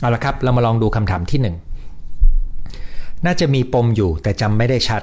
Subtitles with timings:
[0.00, 1.56] เอาละครับ เรามาลองดูคำถามที่หนึ่ง
[3.24, 5.02] น่าจะมีปมอยู่แต่จำไม่ได้ชัด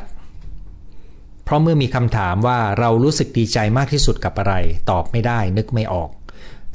[1.44, 4.54] เพราะเมื่อมีคำถามว่าเรารู้สึกดีใจมากที่สุดกับอะไร
[4.90, 6.10] ตอบไม่ได้นึกไม่ออก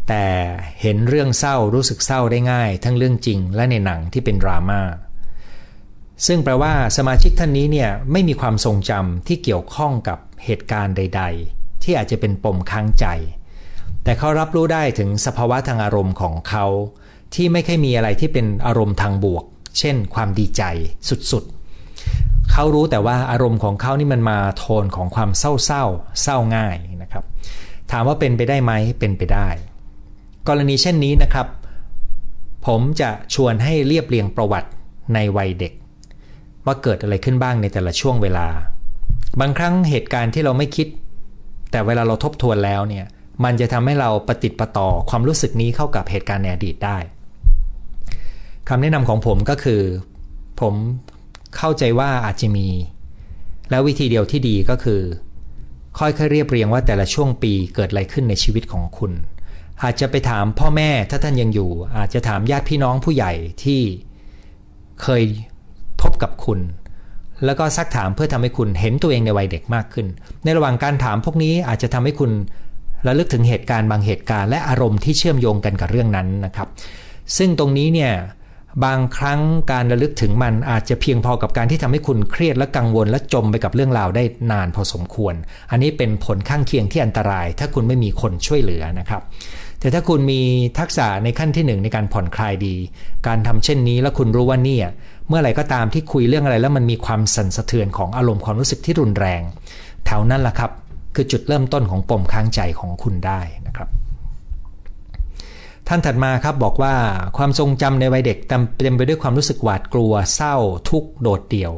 [0.08, 0.26] แต่
[0.80, 4.80] เห็นเรื่องเศร้ารู้สึกเศร้าได้ง่าย ทั้งเรื่องจริงและในหนังที่เป็นดราม่า
[6.26, 11.22] ซึ่งแปลว่าสมาชิกท่านนี้เนี่ยไม่มีความทรงจำที่เกี่ยวข้องกับเหตุการณ์ใด
[11.52, 13.06] ๆ ที่อาจจะเป็นปมค้างใจ
[14.02, 16.66] แต่เขารับรู้ได้ถึงสภาวะทางอารมณ์ของเขา
[17.34, 19.44] ที่ไม่เคยมีอะไรที่เป็นอารมณ์ทางบวก
[19.78, 20.62] เช่น ความดีใจ
[21.32, 25.84] สุดๆ เขารู้แต่ว่าอารมณ์ของเขานี่มันมาโทนของความเศร้าเศร้า
[26.22, 27.24] เศร้าง่ายนะครับ
[27.92, 29.48] ถามว่าเป็นไปได้ไหมเป็นไปได้
[30.48, 31.46] กรณีเช่นนี้นะครับ
[32.66, 34.70] ผมจะชวนให้เรียบเรียงประวัติ
[35.14, 35.72] ในวัยเด็ก
[36.66, 38.46] ว่าเกิดอะไรขึ้นบ้างในแต่ละช่วงเวลา
[39.40, 40.88] บางครั้งเหตุการณ์ที่เราไม่คิด
[41.70, 43.06] แต่เวลาเราทบทวนแล้วเนี่ย
[43.44, 46.98] มันจะทำให้เราปฏิติประต่อความรู้สึกนี้เข้ากับเหตุการณ์ในอดีตได้
[48.68, 49.82] คำแนะนำของผมก็คือ
[50.60, 50.74] ผม
[51.56, 52.68] เข้าใจว่าอาจจะมี
[53.70, 55.00] แล้ววิธีเดียวที่ดีก็คือ
[55.98, 59.12] ค่อยๆเรียบเรียงว่าแต่ละช่วงปีเกิดอะไรขึ้นในชีวิตของคุณ
[59.82, 63.32] อาจจะไปถามพ่อแม่ถ้าท่านยังอยู่ อาจจะถามญาติพี่น้องผู้ใหญ่
[63.64, 63.80] ที่
[65.02, 65.22] เคย
[66.00, 66.60] พบกับคุณ
[67.44, 70.06] แล้วก็ซักถามเพื่อทำให้คุณเห็นตัวเองในวัยเด็กมากขึ้น
[70.44, 72.32] ในระหว่างการถามพวกนี้อาจจะทำให้คุณ
[73.06, 76.68] ระลึกถึงเหตุการณ์บางเหตุการณ์และอารมณ์ที่เชื่อมโยงกันกับเรื่องนั้นนะครับ
[77.36, 78.12] ซึ่งตรงนี้เนี่ย
[78.84, 79.40] บางครั้ง
[79.72, 85.34] การระลึกถึงมันอาจจะเพียงพอกับการที่ทำให้คุณเครียดและกังวลและจมไปกับเรื่องราวได้นานพอสมควร
[85.70, 89.22] อันนี้เป็นผลข้างเคียงที่อันตราย ถ้าคุณไม่มีคนช่วยเหลือนะครับ
[89.80, 90.40] แต่ถ้าคุณมี
[90.78, 92.74] ทักษะในขั้นที่หนึ่งในการผ่อนคลายดี
[93.26, 94.78] การทำเช่นนี้แล้วคุณรู้ว่านี่
[95.28, 99.42] เมื่อไหร่ก็ตามที่คุยเรื่องอะไรแล้วมันมีความสั่นสะเทือนของอารมณ์ความรู้สึกที่รุนแรง
[100.06, 100.70] แถวนั้นแหละครับ
[101.14, 103.88] คือจุดเริ่มต้นของปมค้างใจของคุณได้นะครับ
[105.90, 106.94] ท่านถัดมาครับบอกว่า
[107.36, 110.56] ความทรงจำในวัยเด็กเต็มไปด้วยความรู้สึกหวาดกลัว เศร้า
[110.90, 111.72] ทุกข์โดดเดี่ยว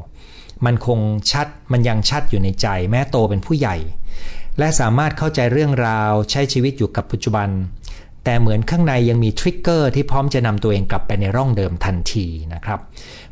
[0.65, 0.99] มันคง
[1.31, 3.77] ชัดมันยังชัดอยู่ในใจ แม้โตเป็นผู้ใหญ่
[4.59, 7.49] และสามารถเข้าใจเรื่องราวใช้ชีวิตอยู่กับปัจจุบัน
[8.25, 12.81] แต่เหมือนข้างในยังมีทริกเกอร์ที่พร้อมจะนำตัวเองกลับไปในร่องเดิมทันทีนะครับ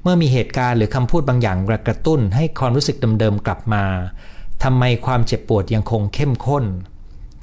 [0.03, 1.57] เมื่อมีเหตุการณ์หรือคำพูดบางอย่าง
[1.87, 3.85] กระตุ้น ให้ความรู้สึกเดิมๆกลับมา
[4.65, 6.65] ทำไมความเจ็บปวดยังคงเข้มข้น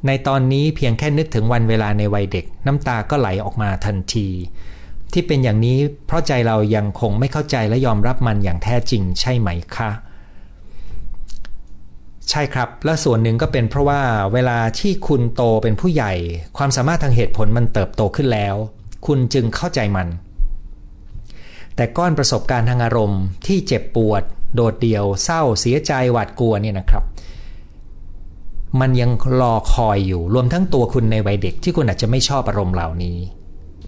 [0.08, 4.28] ในตอนนี้เพียงแค่นึกถึงวันเวลาในวัยเด็ก น้ำตาก็ไหลออกมาทันที
[5.14, 9.92] ที่เป็นอย่างนี้เพราะใจเรายังคงไม่เข้าใจและยอมรับมันอย่างแท้จริงใช่ไหมคะ
[12.30, 14.02] ใช่ครับ และส่วนหนึ่งก็เป็นเพราะว่า
[14.34, 16.14] เวลาที่คุณโตเป็นผู้ใหญ่
[16.58, 18.56] ความสามารถทางเหตุผลมันเติบโตขึ้นแล้ว
[19.08, 20.08] คุณจึงเข้าใจมัน
[21.76, 24.24] แต่ก้อนประสบการณ์ทางอารมณ์ที่เจ็บปวด
[24.56, 27.04] โดดเดี่ยว เศร้าเสียใจหวาดกลัวเนี่ยนะครับ
[28.82, 33.18] มันยังรอคอยอยู่รวมทั้งตัวคุณในวัยเด็กที่คุณอาจจะไม่ชอบอารมณ์เหล่านี้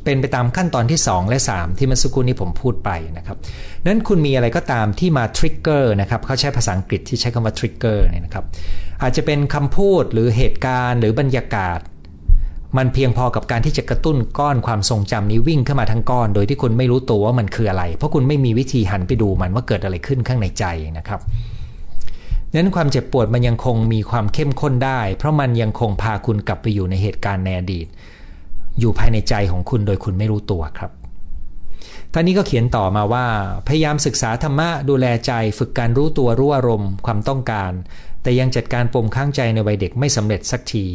[0.03, 3.38] เป็นไปตามขั้นตอนที่ 2 และ 3 ที่มื่อสักครู่นี้ผมพูดไปนะครับ
[3.86, 8.46] นั้นคุณมีอะไรก็ตามที่มาทริกเกอร์นะครับเขาใช้ภาษาอังกฤษที่ใช้คำว่าทริกเกอร์เนี่ยนะครับ
[9.02, 11.80] อาจจะเป็นคำพูดหรือเหตุการณ์หรือบรรยากาศ
[12.78, 20.66] มันเพียงพอกับการที่จะกระตุ้นก้อนความทรงจำนี้วิ่งขึ้นมาทั้งก้อน โดยที่คุณไม่รู้ตัวว่ามันคืออะไร เพราะคุณไม่มีวิธีหันไปดูมันว่าเกิดอะไรขึ้นข้างในใจ
[20.98, 21.22] นะครับ
[22.57, 27.88] นั้นความเจ็บปวดมันยังคงมีความเข้มข้นได้ เพราะมันยังคงพาคุณกลับไปอยู่ในเหตุการณ์ในอดีต
[28.79, 30.91] อยู่ภายในใจของคุณโดยคุณไม่รู้ตัวครับ
[32.13, 33.25] ท่านนี้ก็เขียนต่อมาว่า
[33.68, 37.72] พยายามศึกษาธรรมะดูแลใจฝึกการรู้ตัวรู้อารมณ์ความต้องการ
[38.22, 40.85] แต่ยังจัดการปมข้างใจในวัยเด็กไม่สำเร็จสักที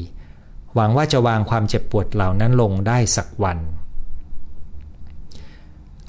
[0.75, 3.59] หวังว่าจะวางความเจ็บปวดเหล่านั้นลงได้สักวัน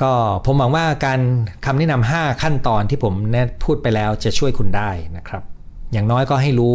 [0.01, 0.13] ก็
[0.45, 1.19] ผมหวังว่าการ
[1.65, 5.43] คำแนะนำ5ขั้นตอนที่ผมแนพูดไปแล้วจะช่วยคุณได้นะครับ
[5.91, 6.73] อย่างน้อยก็ให้รู้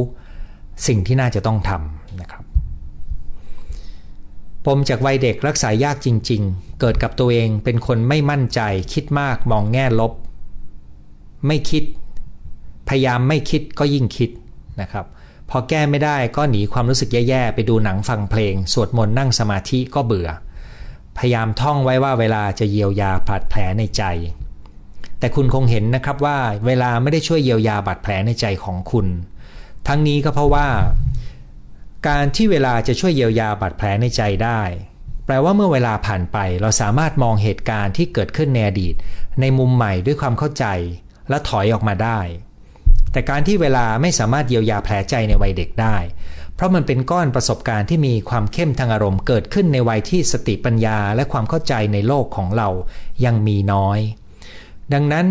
[0.86, 2.44] สิ่งที่น่าจะต้องทำนะครับ
[4.64, 8.60] ปมจากวัยเด็กรักษายากจริง ๆ เกิดกับตัวเองเป็นคนไม่มั่นใจ
[8.92, 10.12] คิดมากมองแง่ลบ
[11.46, 11.84] ไม่คิด
[12.88, 14.30] พยายามไม่คิดก็ยิ่งคิด
[14.80, 15.06] นะครับ
[15.50, 20.28] พอแก้ไม่ได้ก็หนีความรู้สึกแย่ ๆ ไปดูหนังฟังเพลง สวดมนต์นั่งสมาธิก็เบื่อ
[21.18, 24.02] พยายามท่องไว้ว่าเวลาจะเยียวยาบาดแผลในใจ
[25.18, 29.06] แต่คุณคงเห็นนะครับว่าเวลาไม่ได้ช่วยเยียวยาบาดแผลในใจของคุณ
[29.88, 30.68] ทั้งนี้ก็เพราะว่า
[32.08, 34.62] การที่เวลาจะช่วยเยียวยาบาดแผลในใจได้
[35.26, 38.94] แปลว่าเมื่อเวลาผ่านไปเราสามารถมองเหตุการณ์ที่เกิดขึ้นในอดีต
[39.40, 40.66] ในมุมใหม่ด้วยความเข้าใจ
[41.28, 42.20] และถอยออกมาได้
[43.12, 45.96] แต่การที่เวลาไม่สามารถเยียวยาแผลใจในวัยเด็กได้
[46.58, 52.68] เพราะมันเป็นก้อนประสบการณ์ที่มีความเข้มทางอารมณ์เกิดขึ้นในวัยที่สติปัญญาและความเข้าใจในโลกของเรา
[53.24, 53.98] ยังมีน้อย
[54.92, 55.26] ดังนั้น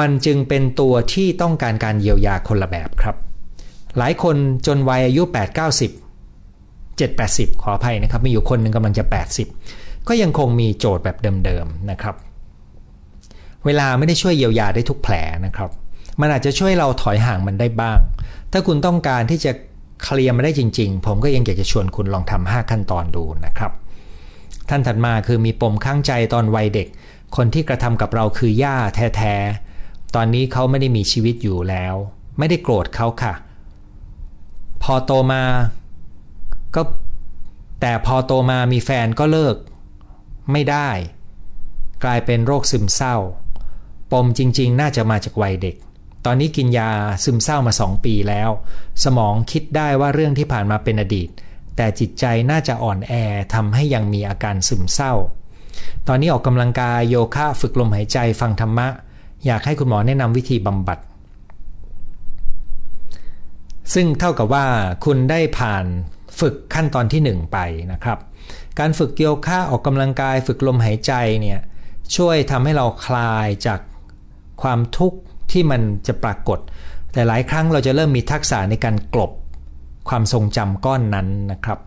[0.00, 3.16] มันจึงเป็นตัวที่ต้องการการเยียวยาคนละแบบครับ
[3.98, 4.36] หลายคน
[4.66, 9.04] จนวัยอายุ 8 90 7 80 ขออภัยนะครับ มีอยู่คนหนึ่งกำลังจะ
[9.56, 12.14] 80 ก็ยังคงมีโจทย์แบบเดิมๆนะครับ
[13.64, 15.14] เวลาไม่ได้ช่วยเยียวยาได้ทุกแผล
[15.46, 15.70] นะครับ
[16.20, 17.98] มันอาจจะช่วยเราถอยห่างมันได้บ้าง
[18.52, 19.52] ถ้าคุณต้องการที่จะ
[20.02, 23.72] เคลียร์มาได้จริง ๆ ผมก็ยังอยากจะชวนคุณลองทำ5ขั้นตอนดูนะครับ
[24.68, 26.88] ท่านถัดมาคือมีปมข้างใจตอนวัยเด็ก
[27.36, 31.94] คนที่กระทำกับเราคือย่าแท้ๆ ตอนนี้เขาไม่ได้มีชีวิตอยู่แล้ว
[32.38, 33.34] ไม่ได้โกรธเขาค่ะ
[34.82, 35.42] พอโตมา
[36.74, 36.82] ก็
[37.80, 39.56] แต่พอโตมามีแฟนก็เลิก
[40.52, 40.88] ไม่ได้
[42.04, 43.16] กลายเป็นโรคซึมเศร้า
[44.12, 45.76] ปมจริง ๆ น่าจะมาจากวัยเด็ก
[46.26, 46.90] ตอนนี้กินยา
[47.24, 48.50] ซึมเศร้ามาสองปีแล้ว
[49.04, 51.28] สมองคิดได้ว่าเรื่องที่ผ่านมาเป็นอดีต
[51.76, 53.12] แต่จิตใจน่าจะอ่อนแอ
[53.54, 55.12] ทำให้ยังมีอาการซึมเศร้า
[56.08, 58.88] ตอนนี้ออกกำลังกายโยคะฝึกลมหายใจฟังธรรมะ
[59.46, 60.98] อยากให้คุณหมอแนะนำวิธีบำบัด
[63.94, 64.66] ซึ่งเท่ากับว่า
[65.04, 65.84] คุณได้ผ่าน
[66.40, 67.58] ฝึกขั้นตอนที่ 1 ไป
[67.92, 68.18] นะครับ
[68.78, 71.60] การฝึกโยคะออกกำลังกายฝึกลมหายใจเนี่ย
[72.16, 73.80] ช่วยทำให้เราคลายจาก
[74.62, 75.18] ความทุกข์
[75.50, 76.58] ที่มันจะปรากฏ
[77.12, 79.32] แต่หลายครั้งเราจะเริ่มมีทักษะในการกลบ
[80.08, 81.78] ความทรงจำก้อนนั้นนะครับ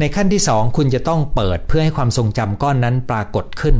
[0.00, 3.76] ในขั้นที่ 2 คุณจะต้องเปิดเพื่อให้ความทรงจำก้อนนั้นปรากฏขึ้น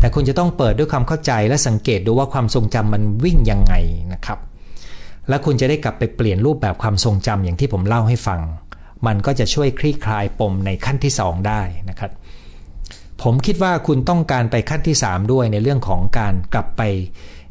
[0.00, 3.74] แต่คุณจะต้องเปิดด้วยความเข้าใจและสังเกตดูว่าความทรงจำมันวิ่งยังไง
[4.12, 4.38] นะครับ
[5.28, 8.40] และคุณจะได้กลับไปเปลี่ยนรูปแบบความทรงจำอย่างที่ผมเล่าให้ฟัง
[9.06, 12.12] มันก็จะช่วยคลี่คลายปมในขั้นที่ 2 ได้นะครับ
[13.22, 16.82] ผมคิดว่าคุณต้องการไปขั้นที่ 3 ด้วยในเรื่องของการกลับไป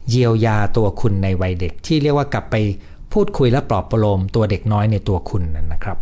[0.09, 2.55] เยียวยาตัวคุณในวัยเด็ก ที่เรียกว่ากลับไป
[3.13, 5.43] พูดคุยและปลอบประโลมตัวเด็กน้อยในตัวคุณ
[5.73, 5.97] นะครับ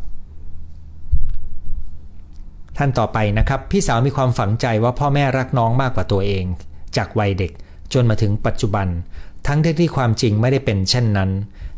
[2.78, 6.46] ท่านต่อไปนะครับ พี่สาวมีความฝังใจว่าพ่อแม่รักน้องมากกว่าตัวเอง
[6.98, 7.52] จากวัยเด็ก
[7.94, 8.88] จนมาถึงปัจจุบัน
[9.48, 11.30] ทั้งที่ความจริงไม่ได้เป็นเช่นนั้น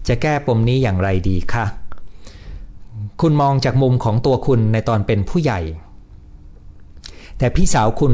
[0.07, 1.66] จะแก้ปมนี้อย่างไรดีคะ
[3.22, 5.62] คุณมองจากมุมของตัวคุณในตอนเป็นผู้ใหญ่
[7.38, 8.13] แต่พี่สาวคุณ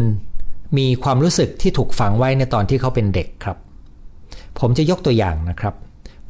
[0.77, 3.57] มีความรู้สึกที่ถูกฝังไว้ในตอนที่เขาเป็นเด็กครับ
[4.59, 5.73] ผมจะยกตัวอย่างนะครับ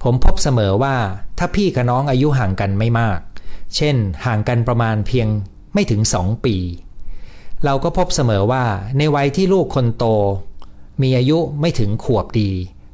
[0.04, 0.96] ผมพบเสมอว่า
[1.38, 3.20] ถ้าพี่กับน้องอายุห่างกันไม่มาก
[3.76, 3.96] เช่น
[4.26, 5.28] ห่างกันประมาณเพียง
[5.74, 6.56] ไม่ถึงสองปี
[7.66, 8.64] เราก็พบเสมอว่า
[8.98, 10.06] ในวัยที่ลูกคนโต
[11.02, 12.50] มีอายุไม่ถึงขวบดี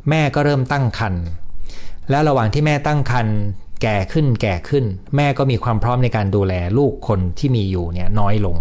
[0.09, 1.23] แม่ก็เริ่มตั้งครรภ์
[2.09, 3.37] และระหว่างที่แม่ตั้งครรภ์
[3.81, 4.85] แก่ขึ้นแก่ขึ้น
[5.15, 8.57] แม่ก็มีความพร้อมในการดูแลลูกคนที่มีอยู่เนี่ยน้อยลง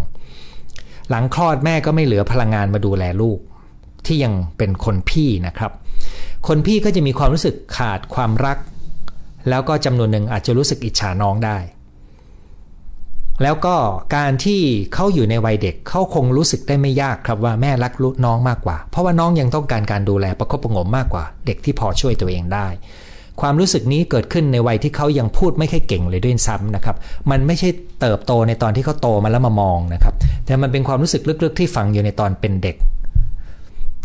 [1.10, 3.38] หลังคลอดแม่ก็ไม่เหลือพลังงานมาดูแลลูก
[4.06, 5.72] ที่ยังเป็นคนพี่นะครับ
[6.48, 8.58] คนพี่ก็จะมีความรู้สึกขาดความรัก
[9.48, 11.58] แล้วก็จำนวนหนึ่งอาจจะรู้สึกอิจฉาน้องได้
[13.42, 13.76] แล้วก็
[14.16, 14.60] การที่
[14.94, 22.68] เขาอยู่ในวัยเด็กเขาคงรู้สึกได้ไม่ยากครับว่าแม่รักลูกน้องมากกว่า เพราะว่าน้องยังต้องการการดูแลประคบประงมมากกว่า เด็กที่พอช่วยตัวเองได้
[23.40, 26.96] ความรู้สึกนี้เกิดขึ้นในวัยที่เขายังพูดไม่ค่อยเก่งเลยด้วยซ้ำนะครับ
[27.30, 27.68] มันไม่ใช่
[28.00, 30.14] เติบโตในตอนที่เขาโตมาแล้วมามองนะครับ
[30.46, 32.76] แต่มันเป็นความรู้สึกลึกๆ ที่ฝังอยู่ในตอนเป็นเด็ก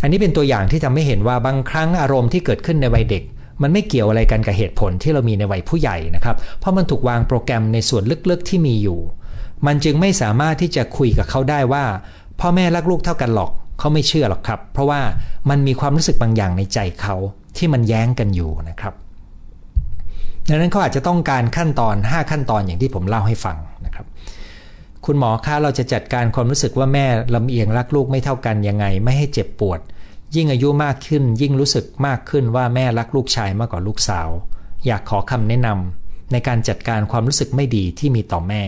[0.01, 3.23] อันนี้เป็นตัวอย่างที่ทำให้เห็นว่าบางครั้งอารมณ์ที่เกิดขึ้นในวัยเด็ก
[3.61, 8.99] มันไม่เกี่ยวอะไรกันกับเหตุผลที่เรามีในวัยผู้ใหญ่นะครับ เพราะมันถูกวางโปรแกรมในส่วนลึกๆที่มีอยู่
[9.65, 11.83] มันจึงไม่สามารถที่จะคุยกับเขาได้ว่า
[12.39, 15.01] พ่อแม่รักลูกเท่ากันหรอกเขาไม่เชื่อหรอกครับ เพราะว่า
[15.49, 17.15] มันมีความรู้สึกบางอย่างในใจเขา
[17.57, 18.93] ที่มันแย้งกันอยู่นะครับ
[20.49, 23.57] ดังนั้นเขาอาจจะต้องการขั้นตอน 5 ขั้นตอนอย่างที่ผมเล่าให้ฟัง
[25.05, 27.05] คุณหมอคะเราจะจัดการความรู้สึกว่าแม่
[27.35, 29.79] ลำเอียงรักลูกไม่เท่ากันยังไง ไม่ให้เจ็บปวด
[30.35, 34.29] ยิ่งอายุมากขึ้น ยิ่งรู้สึกมากขึ้นว่าแม่รักลูกชายมากกว่าลูกสาว
[34.85, 38.63] อยากขอคำแนะนำในการจัดการความรู้สึกไม่ดีที่มีต่อแม่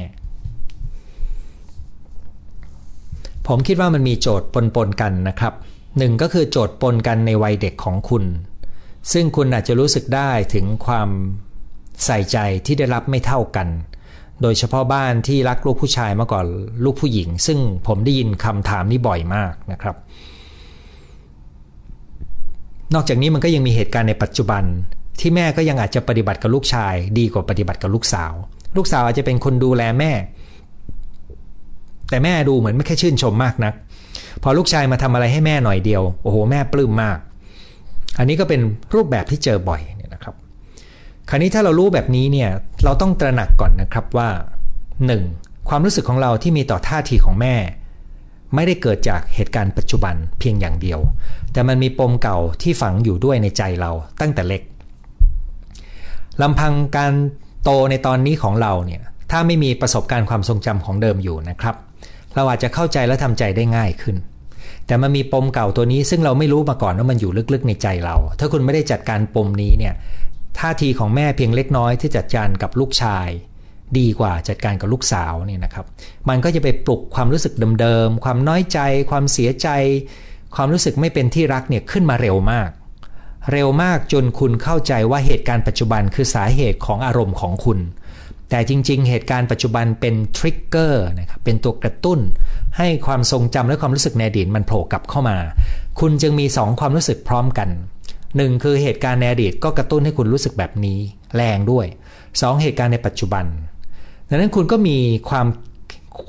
[3.47, 5.53] ผมคิดว่ามันมีโจทย์ปนๆกันนะครับ
[5.97, 8.23] หนึ่งก็คือโจทย์ปนกันในวัยเด็กของคุณ
[9.11, 11.09] ซึ่งคุณอาจจะรู้สึกได้ถึงความ
[12.05, 13.67] ใส่ใจที่ได้รับไม่เท่ากัน
[14.41, 16.41] โดยเฉพาะบ้านที่รักลูกผู้ชายมากกว่า
[16.83, 19.95] ลูกผู้หญิง ซึ่งผมได้ยินคำถามนี้บ่อยมากนะครับ
[22.93, 24.63] นอกจากนี้มันก็ยังมีเหตุการณ์ในปัจจุบัน
[25.19, 28.33] ที่แม่ก็ยังอาจจะปฏิบัติกับลูกชาย ดีกว่าปฏิบัติกับลูกสาว
[28.77, 30.11] ลูกสาวอาจจะเป็นคนดูแลแม่
[32.09, 33.73] แต่แม่ดูเหมือนไม่แค่ชื่นชมมากนัก
[34.43, 37.17] พอลูกชายมาทำอะไรให้แม่หน่อยเดียว โอ้โห แม่ปลื้มมาก
[38.17, 38.61] อันนี้ก็เป็น
[38.93, 40.35] รูปแบบที่เจอบ่อยเนี่ยนะครับ
[41.29, 42.49] คราวนี้ถ้าเรารู้แบบนี้เนี่ย
[42.83, 44.29] เราต้องตระหนักก่อนนะครับว่า
[44.99, 45.69] 1.
[45.69, 47.55] ความรู้สึกของเราที่มีต่อท่าทีของแม่
[48.55, 50.99] ไม่ได้เกิดจากเหตุการณ์ปัจจุบันเพียงอย่างเดียว
[51.53, 54.61] แต่มันมีปมเก่าที่ฝังอยู่ด้วยในใจเราตั้งแต่เล็ก
[56.41, 57.11] ลำพังการ
[57.63, 59.01] โตในตอนนี้ของเราเนี่ย
[59.31, 61.75] ถ้าไม่มีประสบการณ์ความทรงจำของเดิมอยู่นะครับ
[62.35, 64.15] เราอาจจะเข้าใจและทำใจได้ง่ายขึ้น
[64.87, 69.93] แต่มันมีปมเก่าตัวนี้ซึ่งเราไม่รู้มาก่อนว่ามันอยู่ลึกๆในใจเรา ถ้าคุณไม่ได้จัดการปมนี้เนี่ย
[70.59, 73.29] ท่าทีของแม่เพียงเล็กน้อยที่จัดการกับลูกชาย
[73.97, 75.85] ดีกว่าจัดการกับลูกสาวเนี่ยนะครับ
[76.29, 78.79] มันก็จะไปปลุกความรู้สึกเดิมๆความน้อยใจ
[79.11, 79.69] ความเสียใจ
[80.55, 82.69] ความรู้สึกไม่เป็นที่รักเนี่ยขึ้นมาเร็วมาก
[83.51, 87.79] เร็วมากจนคุณเข้าใจว่าเหตุการณ์ปัจจุบันคือสาเหตุของอารมณ์ของคุณ
[88.49, 92.19] แต่จริง ๆ เหตุการณ์ปัจจุบันเป็นทริกเกอร์นะครับเป็นตัวกระตุ้น
[92.77, 95.37] ให้ความทรงจำและความรู้สึกในอดีตมันโผล่กลับเข้ามา
[95.99, 97.69] คุณจึงมีสองความรู้สึกพร้อมกัน
[98.37, 100.99] หนึ่งคือเหตุการณ์ในอดีตก็กระตุ้นให้คุณรู้สึกแบบนี้
[101.35, 101.85] แรงด้วย
[102.41, 103.45] สองเหตุการณ์ในปัจจุบัน
[104.29, 104.97] ดังนั้นคุณก็มี
[105.29, 105.47] ความ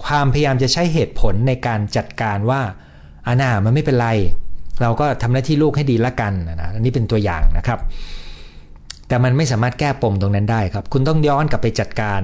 [0.05, 2.61] ความพยายามจะใช้เหตุผลในการจัดการว่า
[3.27, 4.09] อานามันไม่เป็นไร
[4.83, 7.81] เราก็ทำหน้าที่ลูกให้ดีละกันนะอันนี้เป็นตัวอย่างนะครับ
[9.09, 12.21] แต่มันไม่สามารถแก้ปมตรงนั้นได้ครับ คุณต้องย้อนกลับไปจัดการ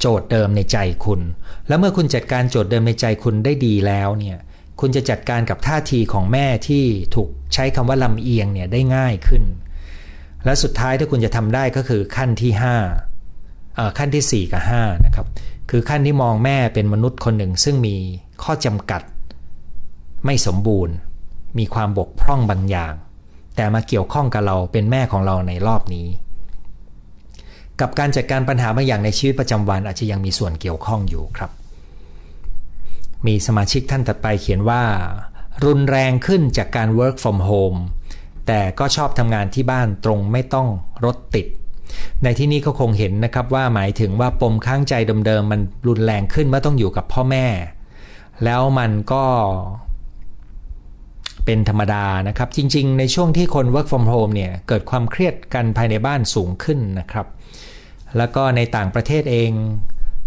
[0.00, 1.20] โจทย์เดิมในใจคุณ
[1.68, 4.38] แล้วเมื่อคุณจัดการโจทย์เดิมในใจคุณได้ดีแล้วเนี่ย
[4.80, 9.42] คุณจะจัดการกับท่าทีของแม่ที่ถูกใช้คำว่าลำเอียงเนี่ยได้ง่ายขึ้น
[10.44, 12.52] และสุดท้ายถ้าคุณจะทำได้ก็คือขั้นที่
[13.24, 15.26] 5ขั้นที่ 4 กับ5นะครับ
[15.70, 17.96] คือขั้นที่มองแม่เป็นมนุษย์คนหนึ่งซึ่งมี
[18.42, 19.02] ข้อจำกัด
[20.24, 20.94] ไม่สมบูรณ์
[21.58, 22.94] มีความบกพร่องบางอย่าง
[23.56, 26.06] แต่มาเกี่ยวข้องกับเราเป็นแม่ของเราในรอบนี้
[27.80, 31.50] กับการจัดการปัญหาบางอย่างในชีวิตประจำวันอาจจะยังมีส่วนเกี่ยวข้องอยู่ครับ
[33.26, 34.82] มีสมาชิกท่านถัดไปเขียนว่า
[35.64, 37.78] รุนแรงขึ้นจากการ work from home
[38.46, 40.68] แต่ก็ชอบทำงานที่บ้านตรงไม่ต้อง
[41.04, 41.46] รถติด
[42.22, 44.94] ในที่นี้ก็คงเห็นนะครับว่าหมายถึงว่าปมข้างใจ
[45.26, 47.46] เดิมๆมันรุนแรงขึ้นเมื่อต้องอยู่กับพ่อแม่
[48.44, 49.24] แล้วมันก็
[51.44, 57.26] เป็นธรรมดานะครับ จริงๆ ในช่วงที่คน work from home เนี่ยเกิดความเครียดกันภายในบ้านสูงขึ้นนะครับ
[58.16, 59.50] แล้วก็ในต่างประเทศเอง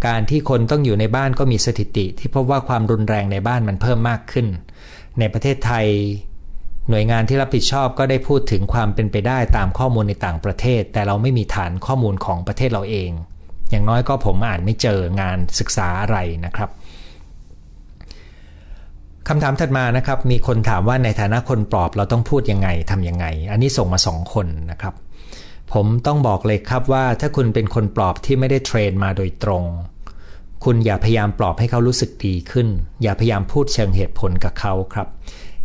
[0.05, 4.47] การที่คนต้องอยู่ในบ้านก็มีสถิติ ที่พบว่าความรุนแรงในบ้านมันเพิ่มมากขึ้น
[5.19, 5.87] ในประเทศไทย
[6.89, 13.11] หน่วยงานที่รับผิดชอบก็ได้พูดถึงความเป็นไปได้ตามข้อมูลในต่างประเทศ แต่เราไม่มีฐานข้อมูลของประเทศเราเอง
[13.69, 16.69] อย่างน้อยก็ผมอ่านไม่เจองานศึกษาอะไรนะครับ
[19.27, 24.93] คำถามถัดมานะครับ มีคนถามว่าในฐานะคนปลอบเราต้องพูดยังไงทำยังไง อันนี้ส่งมาสองคนนะครับ
[25.73, 29.63] ผมต้องบอกเลยครับว่าถ้าคุณเป็นคนปลอบที่ไม่ได้เทรนมาโดยตรง
[30.63, 32.67] คุณอย่าพยายามปลอบให้เขารู้สึกดีขึ้น
[33.01, 35.07] อย่าพยายามพูดเชิงเหตุผลกับเขาครับ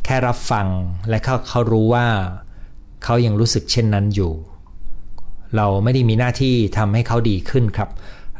[0.04, 0.66] แค่รับฟัง
[1.08, 2.06] และเขาเขารู้ว่า
[3.04, 4.32] เขายังรู้สึกเช่นนั้นอยู่
[5.56, 7.90] เราไม่ได้มีหน้าที่ทำให้เขาดีขึ้นครับ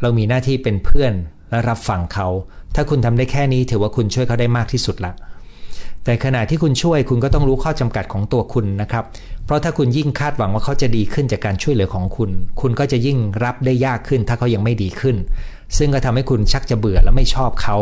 [0.01, 1.13] เรามีหน้าที่เป็นเพื่อน
[1.51, 2.29] และรับฟังเขา
[2.75, 5.13] ถ้าคุณทำได้แค่นี้ถือว่าคุณช่วยเขาได้มากที่สุดละ
[6.05, 9.05] แต่ขณะที่คุณช่วยคุณก็ต้องรู้ข้อจำกัดของตัวคุณนะครับ
[9.45, 12.31] เพราะถ้าคุณยิ่งคาดหวังว่าเขาจะดีขึ้นจากการช่วยเหลือของคุณ
[12.61, 15.17] คุณก็จะยิ่งรับได้ยากขึ้น ถ้าเขายังไม่ดีขึ้น
[15.79, 17.77] ซึ่งก็ทำให้คุณชักจะเบื่อและไม่ชอบเขา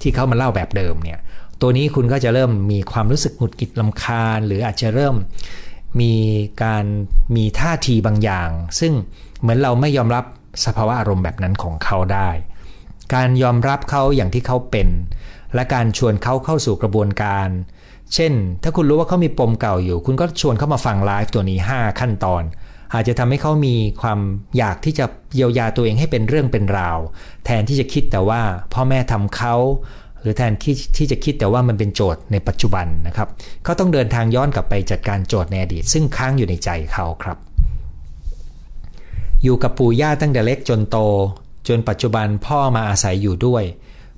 [0.00, 1.18] ที่เขามาเล่าแบบเดิมเนี่ย
[1.60, 5.14] ตัวนี้คุณก็จะเริ่มมีความรู้สึกหงุดหงิดลำคาญ หรืออาจจะเริ่ม
[6.00, 6.14] มี
[6.64, 6.84] การ
[7.36, 8.92] มีท่าทีบางอย่าง ซึ่ง
[9.40, 10.24] เหมือนเราไม่ยอมรับ
[10.64, 12.30] สภาวะอารมณ์แบบนั้นของเขาได้
[13.14, 14.88] การยอมรับเขาอย่างที่เขาเป็น
[15.54, 17.48] และการชวนเขาเข้าสู่กระบวนการ
[18.14, 18.32] เช่น
[18.62, 22.42] ถ้าคุณรู้ว่าเขามีปมเก่าอยู่ คุณก็ชวนเขามาฟังไลฟ์ตัวนี้ 5 ขั้นตอน
[22.94, 24.18] อาจจะทำให้เขามีความ
[24.56, 25.04] อยากที่จะ
[25.34, 26.98] เยียวยาตัวเองให้เป็นเรื่องเป็นราว
[27.44, 28.40] แทนที่จะคิดแต่ว่า
[28.72, 29.54] พ่อแม่ทำเขา
[30.20, 33.28] หรือแทนที่ที่จะคิดแต่ว่ามันเป็นโจทย์ในปัจจุบันนะครับ
[33.64, 37.38] เขาต้องเดินทางย้อนกลับไปจัดการโจทย์ในอดีต ซึ่งค้างอยู่ในใจเขาครับ
[39.42, 40.98] อยู่กับปู่ย่าตั้งแต่เล็กจนโต
[41.68, 43.64] จนปัจจุบันพ่อมาอาศัยอยู่ด้วย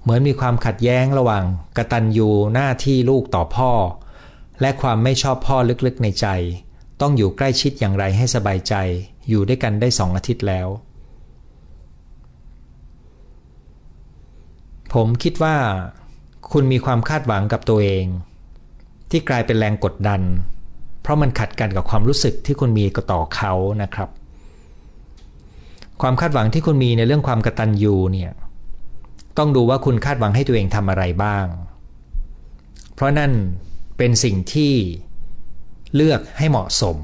[0.02, 1.44] เหมือนมีความขัดแย้งระหว่าง
[1.76, 3.72] กตัญญูหน้าที่ลูกต่อพ่อ
[4.60, 6.26] และความไม่ชอบพ่อลึกๆในใจ
[7.00, 8.74] ต้องอยู่ใกล้ชิดอย่างไรให้สบายใจ
[9.28, 10.68] อยู่ด้วยกันได้สองอาทิตย์แล้ว
[14.92, 15.56] ผมคิดว่า
[16.52, 18.04] คุณมีความคาดหวังกับตัวเอง
[19.10, 20.20] ที่กลายเป็นแรงกดดัน
[21.02, 23.52] เพราะมันขัดกันกับความรู้สึกที่คุณมีต่อเขา
[23.82, 24.08] นะครับ
[26.02, 28.32] ความคาดหวังที่คุณมีในเรื่องความกระตัญญูเนี่ย
[29.38, 31.46] ต้องดูว่าคุณคาดหวังให้ตัวเองทำอะไรบ้าง
[32.94, 33.32] เพราะนั่น
[33.98, 34.74] เป็นสิ่งที่
[35.94, 36.96] เลือกให้เหมาะสม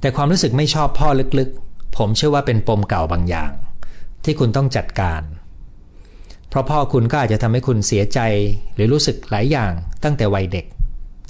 [0.00, 1.08] แต่ความรู้สึกไม่ชอบพ่อ
[1.38, 3.52] ลึกๆ ผมเชื่อว่าเป็นปมเก่าบางอย่าง
[4.24, 5.22] ที่คุณต้องจัดการ
[6.48, 8.20] เพราะพ่อคุณก็อาจจะทำให้คุณเสียใจ
[8.74, 9.72] หรือรู้สึกหลายอย่าง
[10.04, 10.66] ตั้งแต่วัยเด็ก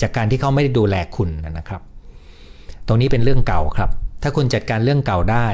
[0.00, 1.83] จากการที่เขาไม่ได้ดูแลคุณนะครับ
[2.87, 3.90] ตรงนี้เป็นเรื่องเก่าครับ
[4.23, 5.49] ถ้าคุณจัดการเรื่องเก่าได้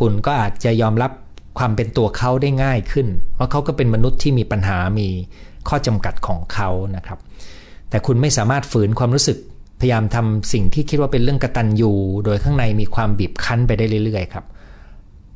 [0.00, 1.10] คุณก็อาจจะยอมรับ
[1.58, 5.08] ความเป็นตัวเขาได้ง่ายขึ้น เพราะเขาก็เป็นมนุษย์ที่มีปัญหามี
[5.68, 7.18] ข้อจำกัดของเขานะครับ
[7.90, 9.38] แต่คุณไม่สามารถฝืนความรู้สึก
[9.80, 11.92] พยายามทำสิ่งที่คิดว่าเป็นเรื่องกระตันยู
[12.24, 14.44] โดยข้างในมีความบีบคั้นไปได้เรื่อยๆครับ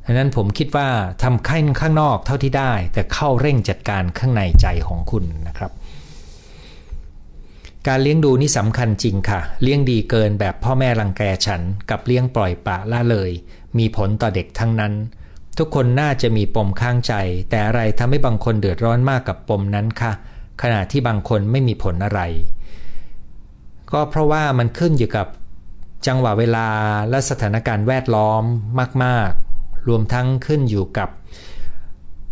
[0.05, 0.87] ดังนั้นผมคิดว่า
[1.23, 5.71] ทำข้างข้างนอกเท่าที่ได้ แต่เข้าเร่งจัดการข้างในใจของคุณนะครับ
[7.87, 13.31] การเลี้ยงดูนี่สำคัญจริงค่ะ เลี้ยงดีเกินแบบพ่อแม่รังแกฉัน กับเลี้ยงปล่อยปะละเลย
[13.77, 14.93] มีผลต่อเด็กทั้งนั้น
[15.57, 17.13] ทุกคนน่าจะมีปมข้างใจ
[17.49, 20.11] แต่อะไรทำให้บางคนเดือดร้อนมากกับปมนั้นคะ
[20.61, 22.21] ขณะที่บางคนไม่มีผลอะไร
[23.93, 25.27] ก็เพราะว่ามันขึ้นอยู่กับ
[26.07, 26.67] จังหวะเวลา
[27.09, 28.43] และสถานการณ์แวดล้อม
[29.03, 31.09] มาก ๆ รวมทั้งขึ้นอยู่กับ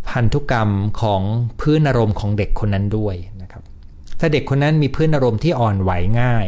[0.10, 0.70] พันธุกรรม
[1.02, 1.22] ของ
[1.62, 3.64] พื้นอารมณ์ของเด็กคนนั้นด้วยนะครับ
[4.20, 5.92] ถ้าเด็กคนนั้นมีพื้นอารมณ์ที่อ่อนไหว
[6.22, 6.48] ง่าย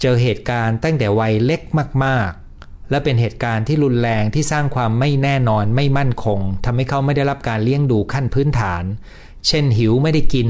[0.00, 1.60] เจอเหตุการณ์ตั้งแต่วัยเล็ก
[2.04, 2.30] มาก
[2.60, 8.84] ๆ และเป็นเหตุการณ์ที่รุนแรงที่สร้างความไม่แน่นอนไม่มั่นคงทำให้เขาไม่ได้รับการเลี้ยงดูขั้นพื้นฐาน
[9.46, 10.48] เช่นหิวไม่ได้กิน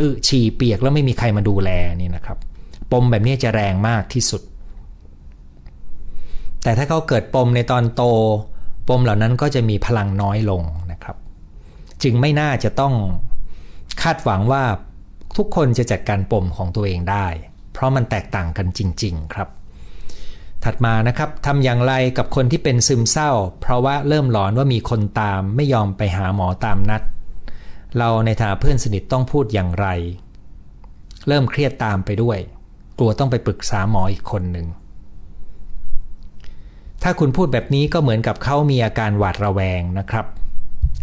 [0.00, 2.38] อึฉี่เปียกแล้วไม่มีใครมาดูแลนี่นะครับ
[2.92, 4.42] ปมแบบนี้จะแรงมากที่สุด
[6.62, 8.02] แต่ถ้าเขาเกิดปมในตอนโต
[8.88, 11.16] ปมเหล่านั้นก็จะมีพลังน้อยลงนะครับ
[12.02, 12.94] จึงไม่น่าจะต้อง
[14.02, 14.64] คาดหวังว่า
[15.36, 17.26] ทุกคนจะจัดการปมของตัวเองได้
[17.72, 19.48] เพราะมันแตกต่างกันจริง ๆ ครับ
[20.64, 23.30] ถัดมานะครับทำอย่างไรกับคนที่เป็นซึมเศร้า
[23.60, 27.02] เพราะว่าเริ่มหลอนว่ามีคนตามไม่ยอมไปหาหมอตามนัด
[27.98, 29.86] เราในฐานะเพื่อนสนิทต้องพูดอย่างไร
[31.28, 32.38] เริ่มเครียดตามไปด้วย
[33.02, 34.66] ลัวต้องไปปรึกษาหมออีกคนหนึ่ง
[37.02, 40.26] ถ้าคุณพูดแบบนี้ก็เหมือนกับเขามีอาการหวาดระแวงนะครับ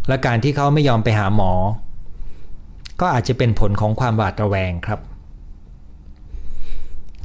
[0.08, 1.52] และการที่เขาไม่ยอมไปหาหมอ
[3.02, 5.00] ก็อาจจะเป็นผลของความหวาดระแวงครับ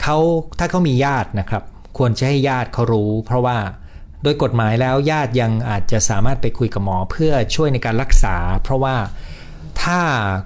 [0.03, 0.17] เขา
[0.59, 1.63] ถ้าเขามีญาตินะครับ
[1.99, 3.59] ควรจะให้ญาติเขารู้ เพราะว่า
[4.23, 8.97] โดยกฎหมายแล้วญาติยังอาจจะสามารถไปคุยกับหมอเพื่อช่วยในการรักษา เพราะว่า
[9.83, 10.01] ถ้า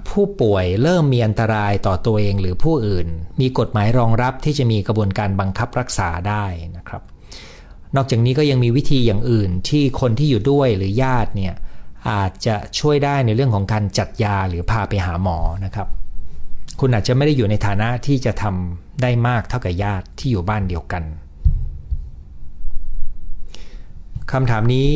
[0.09, 3.07] ผู้ป่วยเริ่มมีอันตรายต่อตัวเองหรือผู้อื่น
[3.41, 6.45] มีกฎหมายรองรับที่จะมีกระบวนการบังคับรักษาได้
[6.77, 7.01] นะครับ
[7.95, 11.55] นอกจากนี้ก็ยังมีวิธีอย่างอื่นที่คนที่อยู่ด้วยหรือญาติเนี่ย
[12.09, 15.87] อาจจะช่วยได้ในเรื่องของการจัดยาหรือพาไปหาหมอนะครับ
[16.79, 21.03] คุณอาจจะไม่ได้อยู่ในฐานะที่จะทำได้มากเท่ากับญาติที่อยู่บ้านเดียวกัน
[24.31, 24.87] คำถามนี้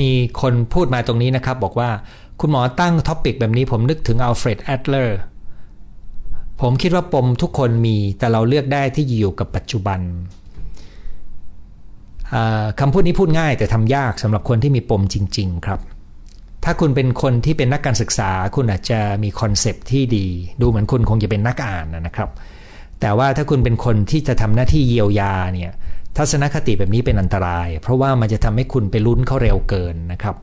[0.00, 0.10] มี
[0.40, 1.90] คนพูดมาตรงนี้นะครับ บอกว่า
[2.40, 5.18] คุณหมอตั้ง topic แบบนี้ผมนึกถึงอัลเฟรดแอดเลอร์
[6.60, 10.00] ผมคิดว่าปมทุกคนมีแต่เราเลือกได้ที่อยู่กับปัจจุบัน
[12.80, 15.80] คำพูดนี้พูดง่ายแต่ทำยากสำหรับคนที่มีปมจริง ๆ ครับ
[16.64, 20.26] ถ้าคุณเป็นคนที่เป็นนักการศึกษา คุณอาจจะมี concept ที่ดี
[20.60, 22.30] ดูเหมือนคุณคงจะเป็นนักอ่านนะครับ
[23.00, 25.72] แต่ว่าถ้าคุณเป็นคนที่จะทำหน้าที่เยียวยาเนี่ย
[26.16, 30.36] ทัศนคติแบบนี้เป็นอันตราย เพราะว่ามันจะทำให้คุณไปลุ้นเขาเร็วเกินนะครับ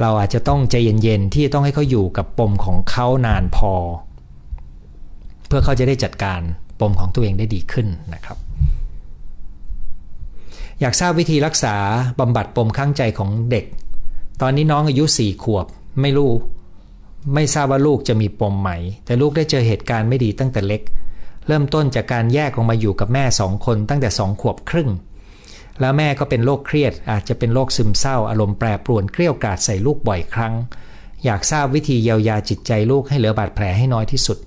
[0.00, 3.74] เราอาจจะต้องใจเย็นๆที่ต้องให้เขาอยู่กับปมของเขานานพอ
[5.46, 6.40] เพื่อเขาจะได้จัดการ
[6.80, 8.38] ปมของตัวเองได้ดีขึ้นนะครับ
[10.80, 11.76] อยากทราบวิธีรักษา
[12.20, 13.64] บำบัดปมข้างใจของเด็ก
[14.40, 15.66] ตอนนี้น้องอายุสี่ขวบ
[16.00, 16.30] ไม่รู้
[17.34, 18.70] ไม่ทราบว่าลูกจะมีปมไหม
[19.04, 20.82] แต่ลูกได้เจอเหตุการณ์ไม่ดีตั้งแต่เล็ก
[21.46, 24.90] เริ่มต้นจากการแยกออกมาอยู่กับแม่สองคนตั้งแต่สองขวบครึ่ง
[25.80, 30.54] แล้วแม่ก็เป็นโรคเครียดอาจจะเป็นโรคซึมเศร้า อารมณ์แปรปรวนเกลี้ยวกราดใส่ลูกบ่อยครั้ง
[31.24, 34.38] อยากทราบวิธีเยียวยาจิตใจลูกให้เหลือบาดแผลให้น้อยที่สุด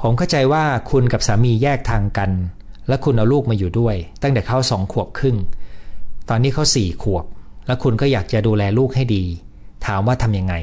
[0.00, 2.30] ผมเข้าใจว่าคุณกับสามีแยกทางกัน
[2.88, 5.36] และคุณเอาลูกมาอยู่ด้วย ตั้งแต่เขาสองขวบครึ่ง
[6.28, 7.24] ตอนนี้เขาสี่ขวบ
[7.66, 9.24] และคุณก็อยากจะดูแลลูกให้ดี
[9.86, 10.54] ถามว่าทำยังไง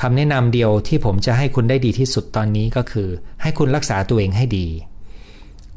[0.00, 3.08] คำแนะนำเดียวที่ผมจะให้คุณได้ดีที่สุดตอนนี้ก็คือ
[3.42, 4.68] ให้คุณรักษาตัวเองให้ดี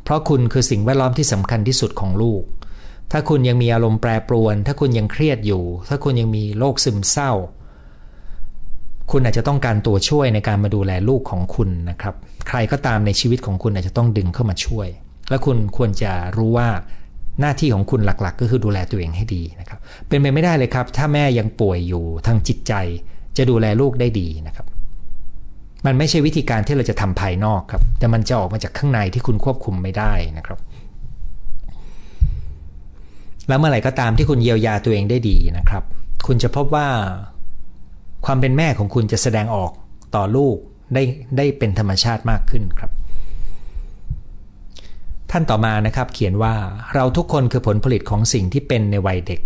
[0.03, 2.43] เพราะคุณคือสิ่งแวดล้อมที่สำคัญที่สุดของลูก
[3.11, 7.31] ถ้าคุณยังมีอารมณ์แปรปรวน ถ้าคุณยังเครียดอยู่ ถ้าคุณยังมีโรคซึมเศร้า
[9.11, 12.15] คุณอาจจะต้องการตัวช่วยในการมาดูแลลูกของคุณนะครับ
[12.47, 14.87] ใครก็ตามในชีวิตของคุณอาจจะต้องดึงเข้ามาช่วย
[15.29, 16.69] และคุณควรจะรู้ว่า
[17.39, 22.73] หน้าที่ของคุณหลักๆ ก็คือดูแลตัวเองให้ดีนะครับ เป็นไปไม่ได้เลยครับ ถ้าแม่ยังป่วยอยู่ทางจิตใจ
[23.37, 24.67] จะดูแลลูกได้ดีนะครับ
[25.85, 30.59] มันไม่ใช่วิธีการที่เราจะทำภายนอกครับ แต่มันจะออกมาจากข้างในที่คุณควบคุมไม่ได้นะครับ
[33.47, 35.83] แล้วเมื่อไหร่ก็ตามที่คุณเยียวยาตัวเองได้ดีนะครับ
[36.27, 36.87] คุณจะพบว่า
[38.25, 39.71] ความเป็นแม่ของคุณจะแสดงออก
[40.15, 40.57] ต่อลูก
[40.93, 41.03] ได้
[41.37, 42.91] ได้เป็นธรรมชาติมากขึ้นครับ
[45.31, 46.53] ท่านต่อมานะครับเขียนว่า
[46.93, 49.41] เราทุกคนคือผลผลิตของสิ่งที่เป็นในวัยเด็ก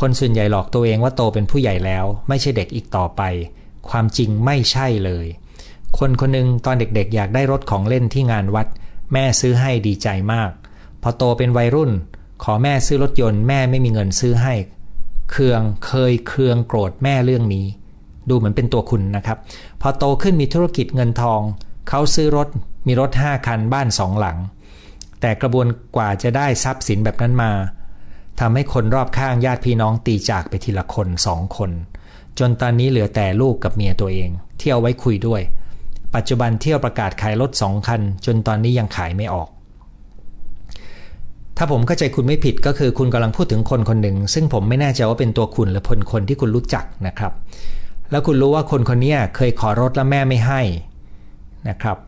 [0.00, 3.22] คนส่วนใหญ่หลอกตัวเองว่าโตเป็นผู้ใหญ่แล้ว ไม่ใช่เด็กอีกต่อไป
[3.88, 5.26] ความจริงไม่ใช่เลย
[5.98, 8.66] คนคนหนึ่งตอนเด็กๆ อยากได้รถของเล่นที่งานวัด
[9.12, 10.50] แม่ซื้อให้ดีใจมาก
[11.02, 11.92] พอโตเป็นวัยรุ่น
[12.44, 14.54] ขอแม่ซื้อรถยนต์แม่ไม่มีเงินซื้อให้
[15.30, 17.66] เคืองเคยเคืองโกรธแม่เรื่องนี้
[18.28, 19.38] ดูเหมือนเป็นตัวคุณนะครับ
[19.80, 21.40] พอโตขึ้นมีธุรกิจเงินทอง
[21.88, 22.48] เขาซื้อรถ
[22.86, 24.38] มีรถห้าคันบ้านสองหลัง
[25.20, 27.52] แต่กระบวนกว่าจะได้ทรัพย์สินแบบนั้นมา
[28.40, 31.70] ทำให้คนรอบข้างญาติพี่น้องตีจากไปทีละคนสองคน
[32.38, 35.40] จนตอนนี้เหลือแต่ลูกกับเมียตัวเอง เที่ยวไว้คุยด้วย
[36.14, 39.48] ปัจจุบันเที่ยวประกาศขายรถสองคัน จนตอนนี้ยังขายไม่ออก
[41.56, 47.32] ถ้าผมเข้าใจคุณไม่ผิดก็คือคุณกำลังพูดถึงคนคนหนึ่ง ซึ่งผมไม่แน่ใจว่าเป็นตัวคุณหรือคนคนที่คุณรู้จักนะครับ
[48.10, 50.60] แล้วคุณรู้ว่าคนคนนี้เคยขอรถแล้วแม่ไม่ให้
[51.68, 51.98] นะครับ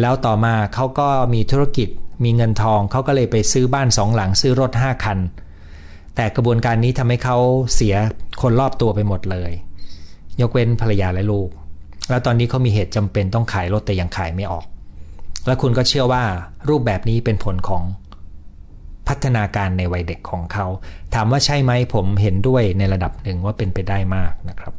[0.00, 1.88] แล้วต่อมาเขาก็มีธุรกิจ
[2.24, 5.18] มีเงินทองเขาก็เลยไปซื้อบ้านสองหลังซื้อรถห้าคัน
[6.16, 7.38] แต่กระบวนการนี้ทำให้เขา
[7.74, 7.94] เสีย
[8.42, 9.52] คนรอบตัวไปหมดเลย
[10.40, 11.48] ยกเว้นภรรยาและลูก
[12.10, 14.66] แล้วตอนนี้เขามีเหตุจำเป็นต้องขายรถแต่ยังขายไม่ออก
[15.46, 16.24] แล้วคุณก็เชื่อว่า
[16.68, 17.82] รูปแบบนี้เป็นผลของ
[19.08, 20.66] พัฒนาการในวัยเด็กของเขา
[21.14, 24.72] ถามว่าใช่ไหมผมเห็นด้วยในระดับหนึ่งว่าเป็นไปได้มากนะครับ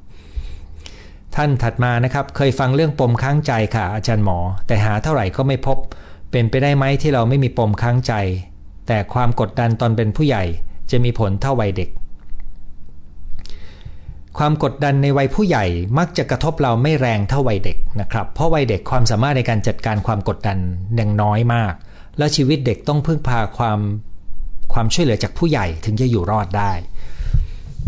[1.35, 5.77] ท่านถัดมานะครับเคยฟังเรื่องปมค้างใจค่ะ อาจารย์หมอ แต่หาเท่าไหร่ก็ไม่พบ
[6.31, 8.13] เป็นไปได้ไหมที่เราไม่มีปมค้างใจ
[8.87, 10.43] แต่ความกดดันตอนเป็นผู้ใหญ่
[10.91, 11.89] จะมีผลเท่าวัยเด็ก
[14.37, 15.65] ความกดดันในวัยผู้ใหญ่
[15.97, 20.57] มักจะกระทบเราไม่แรงเท่าวัยเด็กนะครับเพราะวัยเด็กความสามารถในการจัดการความกดดัน
[20.99, 21.73] ยังน้อยมาก
[22.17, 23.79] และชีวิตเด็กต้องพึ่งพาความ
[24.73, 26.71] ความช่วยเหลือจากผู้ใหญ่ถึงจะอยู่รอดได้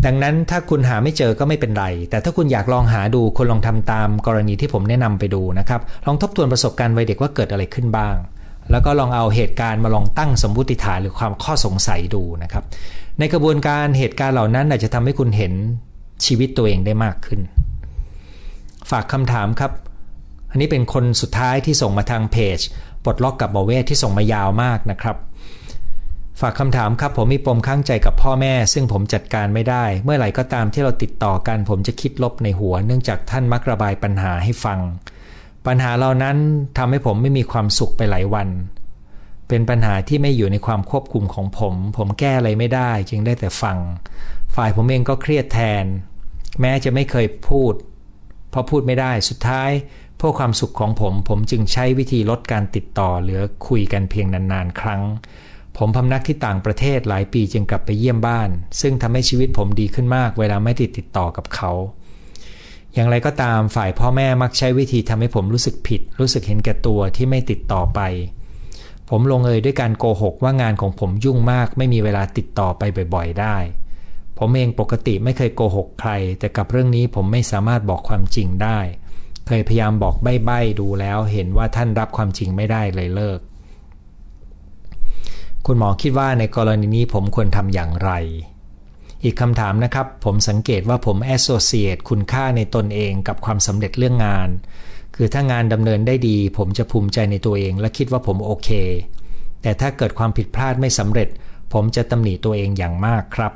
[0.04, 8.14] ดังนั้นถ้าคุณหาไม่เจอก็ไม่เป็นไร แต่ถ้าคุณอยากลองหาดูคุณลองทำตามกรณีที่ผมแนะนำไปดูนะครับ ลองทบทวนประสบการณ์วัยเด็กว่าเกิดอะไรขึ้นบ้าง
[8.70, 12.64] แล้วก็ลองเอาเหตุการณ์มาลองตั้งสมมติฐานหรือความข้อสงสัยดูนะครับ
[13.18, 15.52] ในกระบวนการเหตุการณ์เหล่านั้นอาจจะทำให้คุณเห็น
[16.24, 17.40] ชีวิตตัวเองได้มากขึ้น
[18.90, 19.72] ฝากคำถามครับ
[20.50, 22.58] อันนี้เป็นคนสุดท้ายที่ส่งมาทางเพจ
[23.04, 25.16] ปลดล็อกกับหมอเวทที่ส่งมายาวมากนะครับ
[26.40, 34.78] ฝากคำถามครับผมมีปมข้างใจกับพ่อแม่ ซึ่งผมจัดการไม่ได้ เมื่อไหร่ก็ตามที่เราติดต่อกัน ผมจะคิดลบในหัว เนื่องจากท่านมักระบายปัญหาให้ฟัง
[35.66, 36.36] ปัญหาเหล่านั้น
[36.78, 38.48] ทำให้ผมไม่มีความสุขไปหลายวัน
[39.48, 43.78] เป็นปัญหาที่ไม่อยู่ในความควบคุมของผม ผมแก้อะไรไม่ได้ จึงได้แต่ฟัง
[44.54, 45.84] ฝ่ายผมเองก็เครียดแทน
[46.60, 47.74] แม้จะไม่เคยพูด
[48.50, 49.70] เพราะพูดไม่ได้สุดท้าย
[50.16, 55.02] เพื่อความสุขของผม ผมจึงใช้วิธีลดการติดต่อเหลือคุยกันเพียงนานๆ ครั้ง
[55.76, 61.72] ผมพำนักที่ต่างประเทศหลายปีจึงกลับไปเยี่ยมบ้าน ซึ่งทำให้ชีวิตผมดีขึ้นมากเวลาไม่ติดติดต่อกับเขา
[62.94, 68.00] อย่างไรก็ตามฝ่ายพ่อแม่มักใช้วิธีทำให้ผมรู้สึกผิด รู้สึกเห็นแก่ตัวที่ไม่ติดต่อไป
[69.08, 72.82] ผมลงเอยด้วยการโกหกว่างานของผมยุ่งมาก ไม่มีเวลาติดต่อไป
[73.14, 73.56] บ่อยๆ ได้
[74.38, 78.78] ผมเองปกติไม่เคยโกหกใคร แต่กับเรื่องนี้ผมไม่สามารถบอกความจริงได้
[79.46, 83.40] เคยพยายามบอกใบ้ๆดูแล้ว เห็นว่าท่านรับความจริงไม่ได้เลยเลิก
[85.66, 88.10] คุณหมอคิดว่าในกรณีนี้ผมควรทำอย่างไร
[89.24, 94.48] อีกคำถามนะครับ ผมสังเกตว่าผมแอสโซเชตคุณค่าในตนเองกับความสำเร็จเรื่องงาน
[95.16, 98.70] คือถ้างานดำเนินได้ดี ผมจะภูมิใจในตัวเอง และคิดว่าผมโอเค
[99.62, 101.28] แต่ถ้าเกิดความผิดพลาดไม่สำเร็จ
[101.72, 103.52] ผมจะตำหนิตัวเองอย่างมากครับ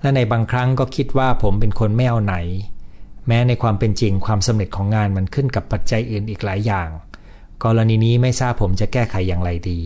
[0.00, 2.36] และในบางครั้งก็คิดว่าผมเป็นคนไม่เอาไหน
[3.26, 6.88] แม้ในความเป็นจริงความสำเร็จของงานมันขึ้นกับปัจจัยอื่นอีกหลายอย่าง
[7.64, 9.80] กรณีนี้ไม่ทราบผมจะแก้ไขอย่างไรดี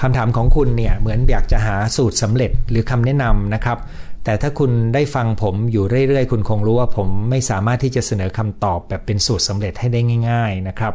[0.00, 3.78] คำถามของคุณเนี่ยเหมือนอยากจะหาสูตรสำเร็จหรือคำแนะนำนะครับ
[4.24, 10.94] แต่ถ้าคุณได้ฟังผมอยู่เรื่อยๆ คุณคงรู้ว่าผมไม่สามารถที่จะเสนอคำตอบแบบเป็นสูตรสำเร็จให้ได้ง่าย ๆนะครับ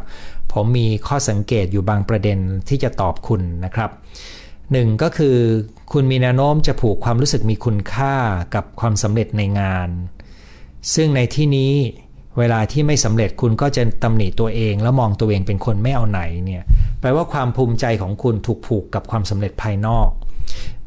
[0.51, 2.39] ผมมีข้อสังเกตอยู่บางประเด็น
[2.69, 3.89] ที่จะตอบคุณนะครับ
[4.71, 5.37] หนึ่งก็คือ
[5.91, 8.15] คุณมีแนวโน้มจะผูกความรู้สึกมีคุณค่า
[8.55, 9.89] กับความสำเร็จในงาน
[10.93, 11.73] ซึ่งในที่นี้
[12.39, 16.63] เวลาที่ไม่สำเร็จคุณก็จะตำหนิตัวเอง แล้วมองตัวเองเป็นคนไม่เอาไหนเนี่ย
[16.99, 20.09] แปลว่าความภูมิใจของคุณถูกผูกกับความสำเร็จภายนอก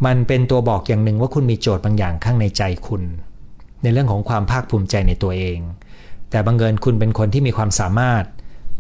[0.07, 3.03] มันเป็นตัวบอกอย่างหนึ่งว่าคุณมีโจทย์บางอย่างข้างในใจคุณ
[3.83, 5.59] ในเรื่องของความภาคภูมิใจในตัวเอง
[6.31, 8.25] แต่บังเอิญคุณเป็นคนที่มีความสามารถ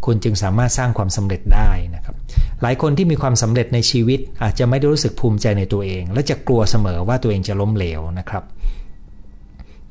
[0.06, 2.14] คุณจึงสามารถสร้างความสำเร็จได้นะครับ
[2.62, 8.44] หลายคนที่มีความสำเร็จในชีวิตอาจจะไม่ได้รู้สึกภูมิใจในตัวเอง และจะกลัวเสมอว่าตัวเองจะล้มเหลวนะครับ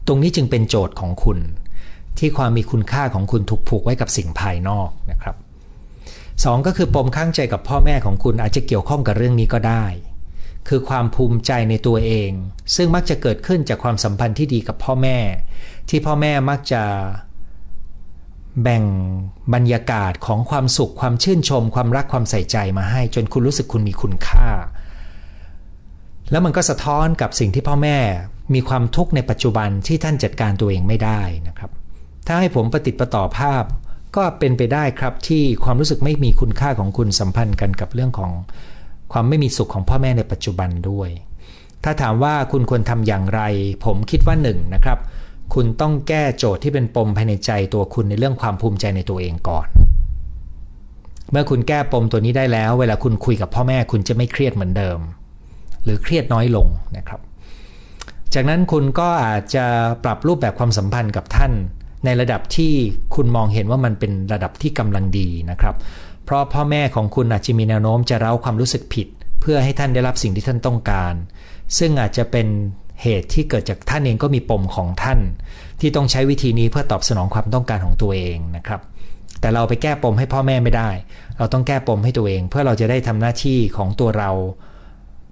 [0.07, 1.39] ตรงนี้จึงเป็นโจทย์ของคุณ
[2.19, 5.35] ที่ความมีคุณค่าของคุณถูกผูกไว้กับสิ่งภายนอกนะครับ
[6.43, 9.85] สองก็คือปมข้างใจกับพ่อแม่ของคุณอาจจะเกี่ยวข้องกับเรื่องนี้ก็ได้
[10.67, 12.31] คือความภูมิใจในตัวเอง
[12.75, 15.17] ซึ่งมักจะเกิดขึ้นจากความสัมพันธ์ที่ดีกับพ่อแม่
[15.89, 16.83] ที่พ่อแม่มักจะ
[18.63, 18.83] แบ่ง
[19.53, 24.49] บรรยากาศของความสุขความชื่นชม ความรักความใส่ใจมาให้ จนคุณรู้สึกคุณมีคุณค่า
[26.31, 27.97] แล้วมันก็สะท้อนกับสิ่งที่พ่อแม่
[28.53, 31.71] มีความทุกข์ในปัจจุบันที่ท่านจัดการตัวเองไม่ได้นะครับ
[32.27, 33.63] ถ้าให้ผมประติดประต่อภาพ
[34.15, 38.31] ก็เป็นไปได้ครับที่ความรู้สึกไม่มีคุณค่าของคุณสัมพันธ์กันกับเรื่องของ
[39.13, 41.09] ความไม่มีสุขของพ่อแม่ในปัจจุบันด้วย
[41.83, 43.41] ถ้าถามว่าคุณควรทำอย่างไร
[43.85, 44.99] ผมคิดว่าหนึ่งนะครับ
[45.53, 49.67] คุณต้องแก้โจทย์ที่เป็นปมภายในใจตัวคุณในเรื่องความภูมิใจในตัวเองก่อน
[51.31, 54.99] เมื่อคุณแก้ปมตัวนี้ได้แล้ว เวลาคุณคุยกับพ่อแม่คุณจะไม่เครียดเหมือนเดิม
[55.83, 57.19] หรือเครียดน้อยลงนะครับ
[58.33, 59.65] จากนั้นคุณก็อาจจะ
[60.03, 61.53] ปรับรูปแบบความสัมพันธ์กับท่าน
[62.05, 62.73] ในระดับที่
[63.15, 65.75] คุณมองเห็นว่ามันเป็นระดับที่กำลังดีนะครับ
[66.25, 69.07] เพราะพ่อแม่ของคุณอาจจะมีแนวโน้มจะเร้าความรู้สึกผิด
[69.45, 71.13] พพื่อให้ท่านได้รับสิ่งที่ท่านต้องการ
[71.77, 72.47] ซึ่งอาจจะเป็น
[73.01, 75.19] เหตุที่เกิดจากท่านเองก็มีปมของท่าน
[75.79, 78.81] ที่ต้องใช้วิธีนี้เพื่อตอบสนองความต้องการของตัวเองนะครับ
[79.39, 80.89] แต่เราไปแก้ปมให้พ่อแม่ไม่ได้
[81.37, 84.31] เราต้องแก้ปมให้ตัวเอง เพื่อเราจะได้ทำหน้าที่ของตัวเรา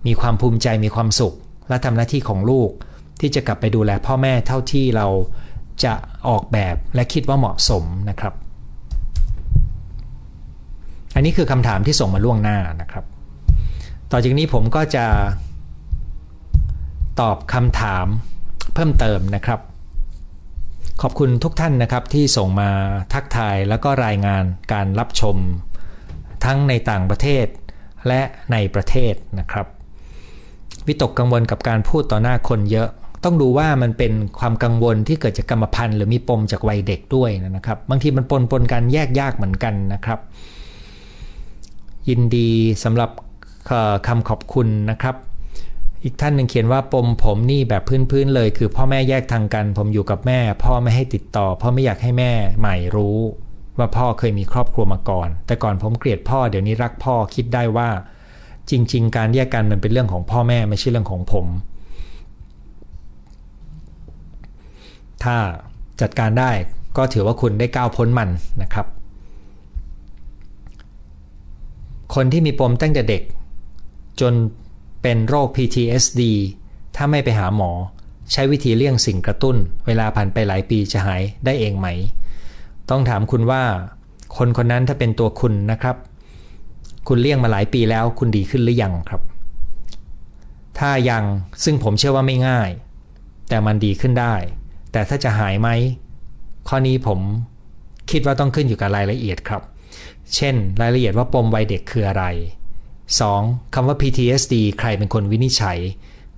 [0.07, 1.33] มีความภูมิใจมีความสุข
[1.69, 2.69] และทำหน้าที่ของลูก
[3.19, 5.07] ที่จะกลับไปดูแลพ่อแม่เท่าที่เรา
[5.83, 5.93] จะ
[6.27, 8.33] ออกแบบและคิดว่าเหมาะสมนะครับ
[11.15, 13.05] อันนี้คือคำถามที่ส่งมาล่วงหน้านะครับ
[14.11, 15.05] ต่อจากนี้ผมก็จะ
[17.21, 18.05] ตอบคำถาม
[18.73, 19.59] เพิ่มเติมนะครับ
[21.01, 22.69] ขอบคุณทุกท่านนะครับที่ส่งมา
[23.13, 25.37] ทักทายแล้วก็รายงานการรับชม
[26.45, 27.45] ทั้งในต่างประเทศ
[28.07, 29.67] และในประเทศนะครับ
[30.87, 32.89] วิตกกังวลกับการพูดต่อหน้าคนเยอะ
[33.23, 40.19] ต้องดูว่ามันเป็นความกังวลที่เกิดจากกรรมพันธุ์หรือมีปมจากวัยเด็กด้วยนะครับ บางทีมันปนปนกันแยกยากเหมือนกันนะครับ
[42.09, 42.49] ยินดี
[42.83, 43.09] สำหรับ
[44.07, 45.15] คำขอบคุณนะครับ
[46.03, 53.17] อีกท่านหนึ่งเขียนว่าปมผมนี่แบบพื้นๆเลย คือพ่อแม่แยกทางกัน ผมอยู่กับแม่ พ่อไม่ให้ติดต่อ พ่อไม่อยากให้แม่ใหม่รู้
[53.77, 57.89] ว่าพ่อเคยมีครอบครัวมาก่อน แต่ก่อนผมเกลียดพ่อเดี๋ยวนี้รักพ่อคิดได้ว่า
[58.69, 61.45] จริง ๆ การแยกกันมันเป็นเรื่องของพ่อแม่ไม่ใช่เรื่องของผม
[65.23, 65.37] ถ้า
[66.01, 66.51] จัดการได้
[66.97, 68.29] ก็ถือว่าคุณได้ก้าวพ้นมัน
[68.61, 68.87] นะครับ
[72.15, 73.23] คนที่มีปมตั้งแต่เด็ก
[74.21, 74.33] จน
[75.01, 76.21] เป็นโรค PTSD
[76.95, 77.71] ถ้าไม่ไปหาหมอ
[78.31, 79.55] ใช้วิธีเลี่ยงสิ่งกระตุ้น
[79.85, 81.87] เวลาผ่านไปหลายปีจะหายได้เองไหม
[82.89, 83.63] ต้องถามคุณว่า
[84.37, 85.95] คนคนนั้นถ้าเป็นตัวคุณนะครับ
[87.07, 89.21] คุณเลี่ยงมาหลายปีแล้วคุณดีขึ้นหรือยังครับ
[90.79, 91.23] ถ้ายัง
[91.63, 92.69] ซึ่งผมเชื่อว่าไม่ง่าย
[93.49, 94.35] แต่มันดีขึ้นได้
[94.93, 95.69] แต่ถ้าจะหายไหม
[96.67, 97.19] ข้อนี้ผม
[98.11, 99.61] คิดว่าต้องขึ้นอยู่กับรายละเอียดครับ
[100.35, 102.25] เช่น รายละเอียดว่าปมวัยเด็กคืออะไร
[102.99, 103.73] 2.
[103.73, 105.79] คำว่า PTSD ใครเป็นคนวินิจฉัย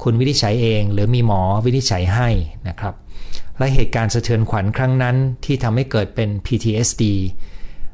[0.04, 2.30] คุณวินิจฉัยเอง หรือมีหมอวินิจฉัยให้
[2.68, 2.94] นะครับ
[3.58, 5.16] และเหตุการณ์สะเทือนขวัญครั้งนั้น
[5.46, 7.04] ที่ทำให้เกิดเป็น PTSD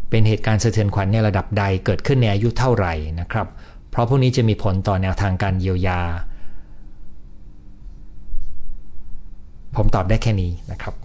[0.09, 3.47] เป็นเหตุการณ์สะเทือนขวัญในระดับใดเกิดขึ้นในอายุเท่าไหร่นะครับ
[3.91, 6.01] เพราะพวกนี้จะมีผลต่อแนวทางการเยียวยา
[9.75, 10.95] ผมตอบได้แค่นี้นะครับ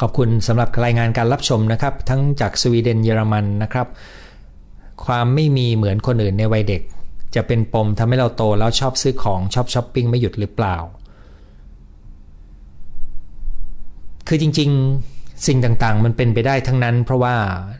[0.00, 3.86] ขอบคุณสำหรับรายงานการรับชมนะครับ ทั้งจากสวีเดนเยอรมันนะครับ
[5.04, 6.82] ความไม่มีเหมือนคนอื่นในวัยเด็ก
[7.34, 10.76] จะเป็นปมทำให้เราโตแล้วชอบซื้อของชอบช้อปปิ้งไม่หยุดหรือเปล่า
[14.28, 17.34] คือจริงๆสิ่งต่างๆ มันเป็นไปได้ทั้งนั้น เพราะว่า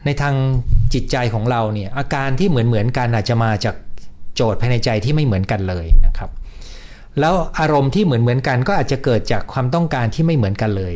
[0.05, 0.35] ในทาง
[0.95, 3.77] จิตใจของเราเนี่ยอาการที่เหมือนเหมือนกันอาจจะมาจาก
[4.35, 6.31] โจทย์ภายในใจที่ไม่เหมือนกันเลยนะครับ
[7.21, 10.95] แล้วอารมณ์ที่เหมือนเหมือนกันก็อาจจะเกิดจากความต้องการที่ไม่เหมือนกันเลย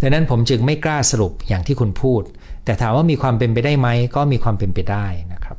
[0.00, 2.22] ดังนั้นผมจึงไม่กล้าสรุปอย่างที่คุณพูด
[2.64, 5.56] แต่ถามว่ามีความเป็นไปได้ไหมก็มีความเป็นไปได้นะครับ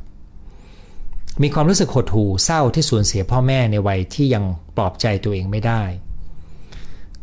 [1.42, 4.44] มีความรู้สึกหดหู่เศร้าที่สูญเสียพ่อแม่ในวัยที่ยัง
[4.76, 5.82] ปลอบใจตัวเองไม่ได้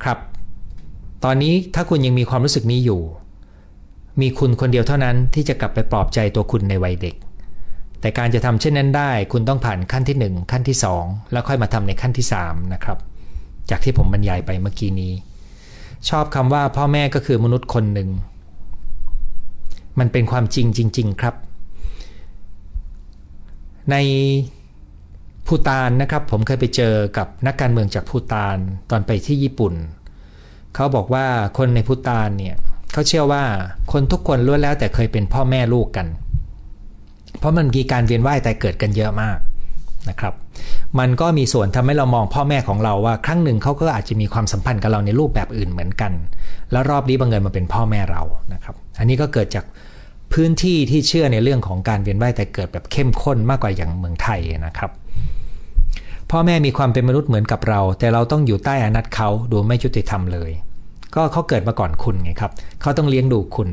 [0.04, 0.18] ครับ
[1.24, 3.02] ตอนนี้ถ้าคุณยังมีความรู้สึกนี้อยู่
[4.22, 7.16] มีคุณคนเดียวเท่านั้นที่จะกลับไปปลอบใจตัวคุณในวัยเด็ก
[8.02, 12.98] แต่การจะทำเช่นนั้นได้ คุณต้องผ่านขั้นที่ 1 ขั้นที่ 2 แล้วค่อยมาทำในขั้นที่ 3 นะครับ
[13.70, 15.14] จากที่ผมบรรยายไปเมื่อกี้นี้
[16.10, 18.10] ชอบคำว่าพ่อแม่ก็คือมนุษย์คนหนึ่ง
[20.00, 21.36] มันเป็นความจริงจริง ๆ ครับ
[23.92, 23.96] ใน
[25.48, 28.58] พูตานนะครับ ผมเคยไปเจอกับนักการเมืองจากพูตาน
[28.92, 29.74] ตอนไปที่ญี่ปุ่น
[30.76, 31.26] เขาบอกว่า
[31.58, 32.56] คนในพูตานเนี่ย
[32.92, 33.44] เขาเชื่อว่า
[33.92, 39.38] คนทุกคนล้วนแล้วแต่เคยเป็นพ่อแม่ลูกกันเราะมันมีการเวียนว่ายแต่เกิดกันเยอะมาก
[40.10, 40.34] นะครับ
[41.00, 46.12] มันก็มีส่วนทำให้เรามองพ่อแม่ของเราว่า ครั้งหนึ่งเขาก็อาจจะมีความสัมพันธ์กับเราในรูปแบบอื่นเหมือนกัน
[46.72, 48.22] แล้วรอบนี้บังเอิญมาเป็นพ่อแม่เรา
[48.54, 49.66] นะครับ อันนี้ก็เกิดจาก
[50.34, 54.92] พื้นที่ที่เชื่อในเรื่องของการเวียนว่ายแต่เกิดแบบเข้มข้นมากกว่าอย่างเมืองไทยนะครับ
[56.32, 60.52] พ่อแม่มีความเป็นมนุษย์เหมือนกับเรา แต่เราต้องอยู่ใต้อนัตเขาดูไม่ยุติธรรมเลย
[61.16, 63.70] ก็เขาเกิดมาก่อนคุณไงครับเขาต้องเลี้ยงดูคุณ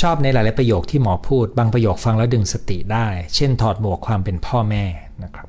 [0.00, 4.84] ชอบในหลายๆประโยคที่หมอพูด บางประโยคฟังแล้วดึงสติได้ เช่นถอดหมวกความเป็นพ่อแม่
[5.22, 5.48] นะครับ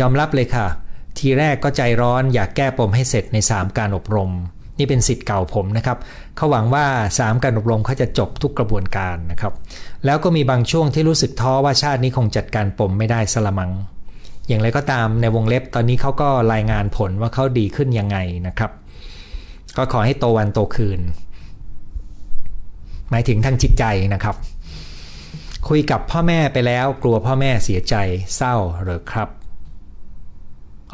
[0.00, 0.66] ยอมรับเลยค่ะ
[1.18, 4.30] ทีแรกก็ใจร้อนอยากแก้ปมให้เสร็จใน 3 การอบรม
[4.78, 5.98] นี่เป็นสิทธิ์เก่าผมนะครับ
[6.36, 6.86] เขาหวังว่า
[7.18, 9.52] 3 การอบรมเขาจะจบทุกกระบวนการนะครับ
[10.04, 13.70] แล้วก็มีบางช่วงที่รู้สึกท้อว่าชาตินี้คงจัดการปมไม่ได้สละมัง
[14.48, 18.70] อย่างไรก็ตามในวงเล็บตอนนี้เขาก็รายงานผลว่าเขาดีขึ้นยังไงนะครับ
[19.76, 21.00] ก็ขอให้โตวันโตคืน
[23.10, 24.36] หมายถึงทางจิตใจนะครับ
[25.68, 27.94] คุยกับพ่อแม่ไปแล้วกลัวพ่อแม่เสียใจ
[28.36, 29.28] เศร้าหรือครับ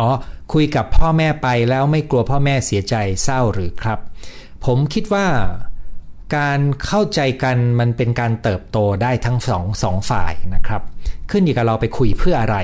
[0.00, 0.10] อ๋อ
[0.52, 2.94] คุยกับพ่อแม่ไปแล้วไม่กลัวพ่อแม่เสียใจ
[3.24, 3.98] เศร้าหรือครับ
[4.66, 5.26] ผมคิดว่า
[6.36, 10.82] การเข้าใจกันมันเป็นการเติบโตได้ทั้งสองสองฝ่ายนะครับ
[11.30, 12.58] ขึ้นอยู่กับเราไปคุยเพื่ออะไร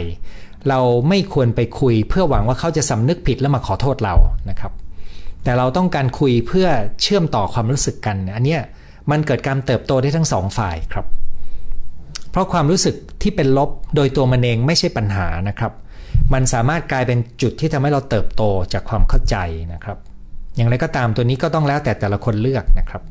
[0.68, 4.14] เราไม่ควรไปคุยเพื่อหวังว่าเขาจะสำนึกผิดแล้วมาขอโทษเรา
[4.50, 4.72] นะครับ
[5.42, 6.68] แต่เราต้องการคุยเพื่อ
[7.02, 8.62] เชื่อมต่อความรู้สึกกัน อันเนี้ย
[9.10, 11.06] มันเกิดการเติบโตได้ทั้งสองฝ่ายครับ
[12.30, 15.72] เพราะความรู้สึกที่เป็นลบโดยตัวมันเองไม่ใช่ปัญหานะครับ
[16.32, 18.42] มันสามารถกลายเป็นจุดที่ทำให้เราเติบโต
[18.72, 19.36] จากความเข้าใจ
[19.74, 19.98] นะครับ
[20.56, 23.02] อย่างไรก็ตามตัวนี้ก็ต้องแล้วแต่แต่ละคนเลือกนะครับ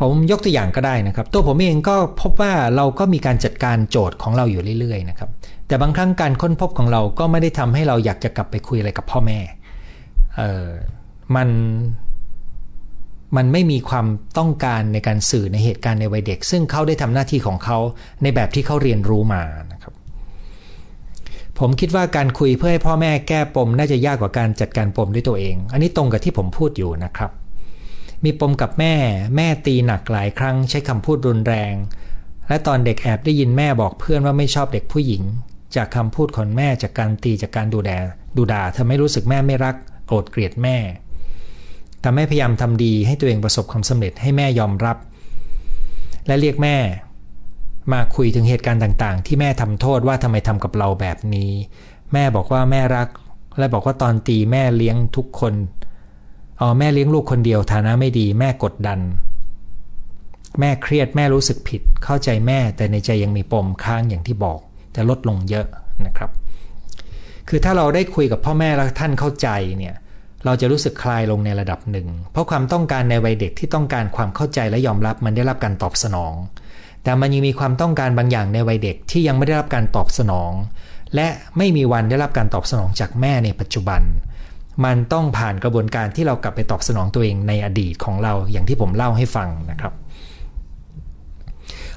[0.00, 5.30] ผมยกตัวอย่างก็ได้นะครับ ตัวผมเองก็พบว่าเราก็มีการจัดการโจทย์ของเราอยู่เรื่อยๆนะครับ
[5.66, 9.38] แต่บางครั้งการค้นพบของเราก็ไม่ได้ทำให้เราอยากจะกลับไปคุยอะไรกับพ่อแม่
[10.36, 10.68] เออ
[11.36, 11.48] มัน
[13.36, 14.06] มันไม่มีความ
[14.38, 17.78] ต้องการในการสื่อในเหตุการณ์ในวัยเด็ก ซึ่งเขาได้ทำหน้าที่ของเขา
[18.22, 19.94] ในแบบที่เขาเรียนรู้มานะครับ
[21.58, 27.30] ผมคิดว่าการคุยเพื่อให้พ่อแม่แก้ปมน่าจะยากกว่าการจัดการปมด้วยตัวเอง อันนี้ตรงกับที่ผมพูดอยู่นะครับ
[28.24, 28.94] มีปมกับแม่
[29.36, 31.74] แม่ตีหนักหลายครั้ง ใช้คำพูดรุนแรง
[32.48, 35.22] และตอนเด็กแอบได้ยินแม่บอกเพื่อนว่าไม่ชอบเด็กผู้หญิง
[35.76, 37.90] จากคำพูดของแม่จากการตีจากการดูแล
[38.36, 39.74] ดูด่าเธอไม่รู้สึกแม่ไม่รัก
[40.06, 40.76] โกรธเกลียดแม่
[42.04, 44.96] ทำให้พยายามทำดีให้ตัวเองประสบความสำเร็จให้แม่ยอมรับ
[46.26, 46.76] และเรียกแม่
[47.92, 51.50] มาคุยถึงเหตุการณ์ต่างๆ ที่แม่ทำโทษว่าทำไมทำกับเราแบบนี้
[52.12, 53.08] แม่บอกว่าแม่รัก
[53.58, 55.54] และบอกว่าตอนตีแม่เลี้ยงทุกคน
[56.60, 59.00] อ๋อแม่เลี้ยงลูกคนเดียวฐานะไม่ดี แม่กดดัน
[60.60, 64.58] แม่เครียดแม่รู้สึกผิด เข้าใจแม่แต่ในใจยังมีปมค้างอย่างที่บอก
[64.92, 65.66] แต่ลดลงเยอะ
[66.06, 66.30] นะครับ
[67.48, 69.94] คือถ้าเราได้คุยกับพ่อแม่แล้วท่านเข้าใจเนี่ย
[70.46, 76.34] เราจะรู้สึกคลายลงในระดับหนึ่ง เพราะความต้องการในวัยเด็กที่ต้องการความเข้าใจและยอมรับมันได้รับการตอบสนอง
[77.02, 80.52] แต่มันยังมีความต้องการบางอย่างในวัยเด็กที่ยังไม่ได้รับการตอบสนอง
[81.14, 81.28] และ
[81.58, 84.02] ไม่มีวันได้รับการตอบสนองจากแม่ในปัจจุบัน
[84.84, 89.92] มันต้องผ่านกระบวนการที่เรากลับไปตอบสนองตัวเองในอดีตของเราอย่างที่ผมเล่าให้ฟังนะครับ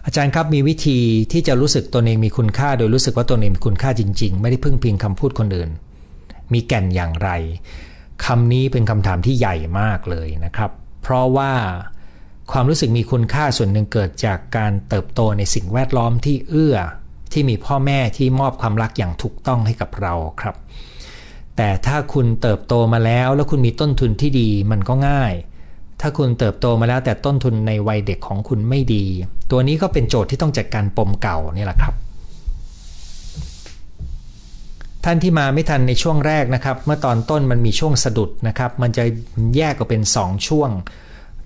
[0.05, 0.99] อาจารย์ครับมีวิธี
[1.31, 5.69] ที่จะรู้สึกตนเองมีคุณค่า โดยรู้สึกว่าตนเองมีคุณค่าจริง ๆ ไม่ได้พึ่งพิงคำพูดคนอื่น
[6.53, 7.29] มีแก่นอย่างไร
[8.25, 11.51] คำนี้เป็นคำถามที่ใหญ่มากเลยนะครับ เพราะว่า
[12.51, 16.77] ความรู้สึกมีคุณค่าส่วนหนึ่งเกิดจากการเติบโตในสิ่งแวดล้อมที่เอื้อ
[17.31, 20.55] ที่มีพ่อแม่ที่มอบความรักอย่างถูกต้องให้กับเราครับ
[21.57, 25.33] แต่ถ้าคุณเติบโตมาแล้วแล้วคุณมีต้นทุนที่ดีมันก็ง่าย
[26.01, 29.05] ถ้าคุณเติบโตมาแล้วแต่ต้นทุนในวัยเด็กของคุณไม่ดี
[29.51, 31.93] ตัวนี้ก็เป็นโจทย์ที่ต้องจัดการปมเก่านี่แหละครับ
[35.05, 39.03] ท่านที่มาไม่ทันในช่วงแรกนะครับ เมื่อตอนต้นมันมีช่วงสะดุดนะครับ มันจะ
[39.55, 40.69] แยกออกเป็น 2 ช่วง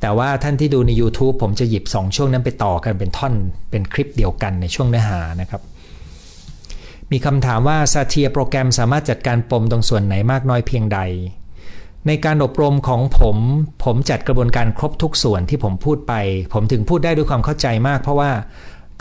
[0.01, 3.33] แต่ว่าท่านที่ดูใน YouTube ผมจะหยิบ 2 ช่วงนั้นไปต่อกันเป็นท่อน
[3.71, 5.61] เป็นคลิปเดียวกันในช่วงเนื้อหานะครับ
[7.11, 10.99] มีคำถามว่าซาเทียโปรแกรมสามารถจัดการปมตรงส่วนไหนมากน้อยเพียงใด
[12.07, 13.37] ในการอบรมของผม
[13.83, 16.13] ผมจัดกระบวนการครบทุกส่วนที่ผมพูดไป
[16.53, 18.31] ผมถึงพูดได้ด้วยความเข้าใจมาก เพราะว่า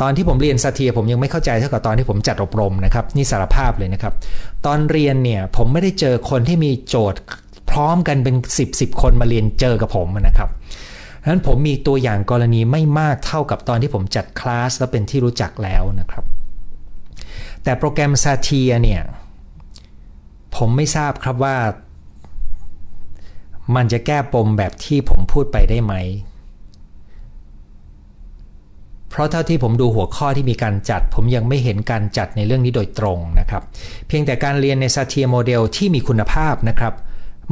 [0.00, 4.14] ตอนที่ผมเรียน Satir ผมยังไม่เข้าใจเท่ากับตอนที่ผมจัดอบรมนะครับนี่สารภาพเลยนะครับ
[4.66, 7.20] ตอนเรียนเนี่ยผมไม่ได้เจอคนที่มีโจทย์
[7.70, 10.48] พร้อมกันเป็น 10บสคนมาเรียนเจอกับผมนะครับ
[11.22, 16.24] ดังนั้นผมมีตัวอย่างกรณีไม่มากเท่ากับตอนที่ผมจัดคลาสแล้วเป็นที่รู้จักแล้วนะครับ
[17.62, 19.02] แต่โปรแกรม Satir เนี่ย
[20.56, 21.56] ผมไม่ทราบครับว่า
[23.76, 25.94] มันจะแก้ปมแบบที่ผมพูดไปได้ไหม
[29.12, 33.62] เพราะเท่าที่ผมดูหัวข้อที่มีการจัด ผมยังไม่เห็นการจัดในเรื่องนี้โดยตรงนะครับ
[34.08, 36.94] เพียงแต่การเรียนในซาเทียโมเดลที่มีคุณภาพนะครับ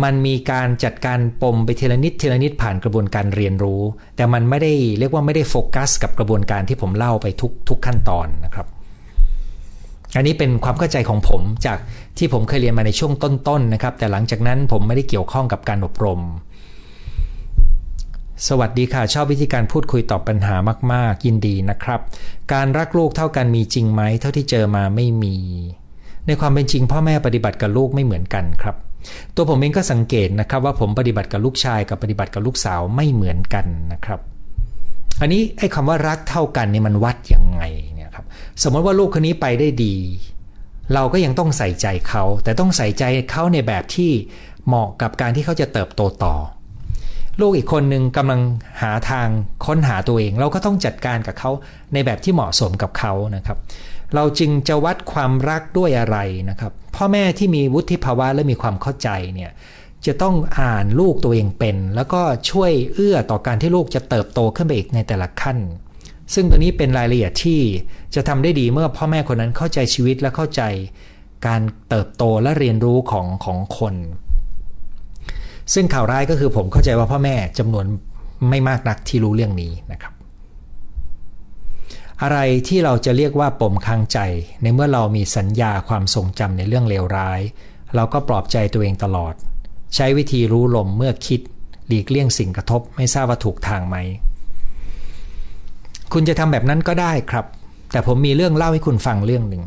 [0.03, 3.83] มันมีการจัดการปมไปเทละนิดเทละนิดผ่านกระบวนการเรียนรู้
[4.17, 8.67] แต่มันไม่ได้เรียกว่าไม่ได้โฟกัส กับกระบวนการที่ผมเล่าไปทุกทุกขั้นตอนนะครับ
[10.17, 11.79] อันนี้เป็นความเข้าใจของผมจาก
[12.19, 16.21] ที่ผมเคยเรียนมาในช่วงต้นๆนนะครับ แต่หลังจากนั้นผมไม่ได้เกี่ยวข้องกับการอบรม
[18.49, 20.57] สวัสดีค่ะ ชอบวิธีการพูดคุยตอบปัญหา
[20.93, 22.01] มาก ๆ ยินดีนะครับ
[22.53, 25.37] การรักลูกเท่ากันมีจริงไหม เท่าที่เจอมาไม่มี
[26.27, 28.77] ในความเป็นจริงพ่อแม่ปฏิบัติกับลูกไม่เหมือนกันครับ
[29.35, 34.21] ตัวผมเองก็สังเกตนะครับว่าผมปฏิบัติกับลูกชายกับปฏิบัติกับลูกสาวไม่เหมือนกันนะครับ
[35.21, 37.63] อันนี้ไอ้คำว่ารักเท่ากันนี่มันวัดยังไง
[37.95, 38.27] เนี่ยครับ
[38.63, 39.97] สมมติว่าลูกคนนี้ไปได้ดี
[40.95, 44.11] เราก็ยังต้องใส่ใจเขา แต่ต้องใส่ใจเขาในแบบที่
[44.67, 46.37] เหมาะกับการที่เขาจะเติบโตต่อ
[47.41, 48.41] ลูกอีกคนหนึ่งกำลัง
[48.83, 49.29] หาทาง
[49.67, 51.51] ค้นหาตัวเอง เราก็ต้องจัดการกับเขา
[51.93, 53.59] ในแบบที่เหมาะสมกับเขานะครับ
[54.15, 56.19] เราจึงจะวัดความรักด้วยอะไร
[56.51, 59.51] นะครับ พ่อแม่ที่มีวุฒิภาวะและมีความเข้าใจเนี่ย
[60.07, 65.59] จะต้องอ่านลูกตัวเองเป็น แล้วก็ช่วยเอื้อต่อการที่ลูกจะเติบโตขึ้นไปอีกในแต่ละขั้น
[66.35, 67.61] ซึ่งตัวนี้เป็นรายละเอียดที่
[68.15, 70.63] จะทำได้ดีเมื่อพ่อแม่คนนั้นเข้าใจชีวิตและเข้าใจ
[71.47, 73.95] การเติบโตและเรียนรู้ของของคน
[75.75, 77.87] ซึ่งข่าวร้ายก็คือผมเข้าใจว่าพ่อแม่จำนวน
[78.51, 80.13] ไม่มากนักที่รู้เรื่องนี้นะครับ
[82.23, 84.19] อะไรที่เราจะเรียกว่าปมค้างใจ
[84.63, 87.41] ในเมื่อเรามีสัญญาความทรงจำในเรื่องเลวร้าย
[87.95, 89.35] เราก็ปลอบใจตัวเองตลอด
[89.95, 91.41] ใช้วิธีรู้ลมเมื่อคิด
[91.87, 93.97] หลีกเลี่ยงสิ่งกระทบไม่ทราบว่าถูกทางไหม
[96.13, 97.47] คุณจะทำแบบนั้นก็ได้ครับ
[97.93, 99.63] แต่ผมมีเรื่องเล่าให้คุณฟังเรื่องหนึ่ง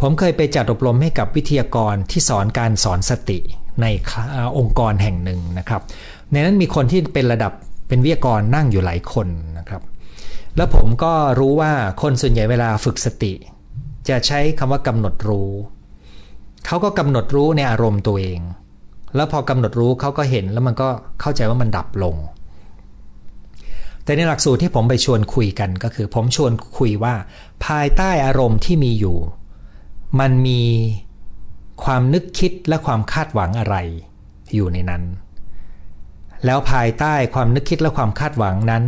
[0.00, 3.38] ผมเคยไปจัดอบรมให้กับวิทยากรที่สอนการสอนสติ
[3.82, 3.86] ใน
[4.58, 5.82] องค์กรแห่งหนึ่งนะครับ
[6.32, 7.52] ในนั้นมีคนที่เป็นระดับ
[7.88, 9.82] เป็นวิทยากรนั่งอยู่หลายคนนะครับ
[10.56, 13.32] แล้วผมก็รู้ว่าคนส่วนใหญ่เวลาฝึกสติ
[14.08, 15.50] จะใช้คำว่ากำหนดรู้
[16.66, 18.40] เขาก็กำหนดรู้ในอารมณ์ตัวเอง
[19.16, 20.88] แล้วพอกำหนดรู้เขาก็เห็นแล้วมันก็
[21.20, 22.16] เข้าใจว่ามันดับลง
[24.04, 27.14] แต่ในหลักสูตรที่ผมไปชวนคุยกันก็คือ ผมชวนคุยว่า
[27.66, 29.16] ภายใต้อารมณ์ที่มีอยู่
[30.20, 30.62] มันมี
[31.84, 33.76] ความนึกคิดและความคาดหวังอะไร
[34.54, 35.02] อยู่ในนั้น
[36.44, 38.84] แล้วภายใต้ความนึกคิดและความคาดหวังนั้น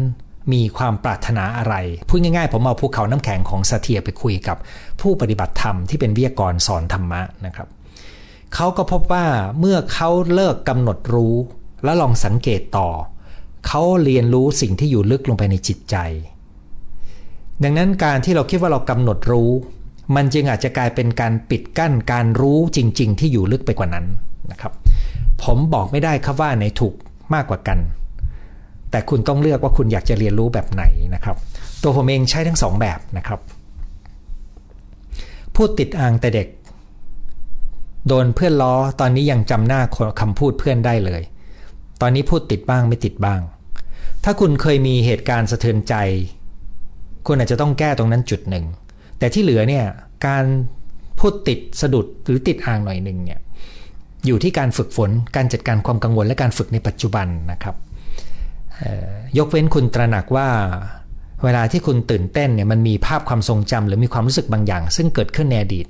[0.52, 1.74] มีความปรารถนาอะไร
[2.08, 4.56] พูดง่ายๆ ผมเอาภูเขาน้ำแข็งของสเทียไปคุยกับ
[5.00, 7.68] ผู้ปฏิบัติธรรมที่เป็นวิทยากรสอนธรรมะนะครับ
[8.54, 9.26] เขาก็พบว่า
[9.58, 11.34] เมื่อเขาเลิกกำหนดรู้
[11.84, 12.88] แล้วลองสังเกตต่อ
[13.66, 15.96] เขาเรียนรู้สิ่งที่อยู่ลึกลงไปในจิตใจ
[17.62, 19.50] ดังนั้นการที่เราคิดว่าเรากำหนดรู้
[20.14, 24.06] มันจึงอาจจะกลายเป็นการปิดกั้นการรู้จริง ๆ ที่อยู่ลึกไปกว่านั้น
[24.50, 24.72] นะครับ
[25.42, 26.94] ผมบอกไม่ได้ครับว่าไหนถูก
[27.34, 27.78] มากกว่ากัน
[28.90, 30.84] แต่คุณต้องเลือกว่าคุณอยากจะเรียนรู้แบบไหน
[31.14, 31.36] นะครับ
[31.82, 33.40] ตัวผมเองใช้ทั้งสองแบบนะครับ
[35.56, 36.48] พูดติดอ่างแต่เด็ก
[38.08, 39.80] โดนเพื่อนล้อตอนนี้ยังจำหน้า
[40.20, 41.22] คำพูดเพื่อนได้เลย
[42.00, 43.40] ตอนนี้พูดติดบ้างไม่ติดบ้าง
[44.24, 45.94] ถ้าคุณเคยมีเหตุการณ์สะเทือนใจ
[47.26, 48.64] คุณอาจจะต้องแก้ตรงนั้นจุดหนึ่ง
[49.22, 49.84] แต่ที่เหลือเนี่ย
[50.26, 50.44] การ
[51.18, 53.40] พูดติดสะดุดหรือติดอ่างหน่อยหนึ่งเนี่ย
[54.26, 57.76] อยู่ที่การฝึกฝนการจัดการความกังวลและการฝึกในปัจจุบันนะครับ
[59.38, 60.48] ยกเว้นคุณตระหนักว่า
[61.44, 65.86] เวลาที่คุณตื่นเต้นเนี่ยมันมีภาพความทรงจำหรือมีความรู้สึกบางอย่าง ซึ่งเกิดขึ้นในอดีต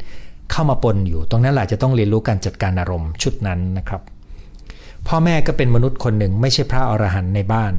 [0.51, 4.03] เข้ามาปนอยู่ ตรงนั้นแหละจะต้องเรียนรู้การจัดการอารมณ์ชุดนั้นนะครับ
[5.09, 7.73] พ่อแม่ก็เป็นมนุษย์คนหนึ่งไม่ใช่พระอรหันต์ในบ้าน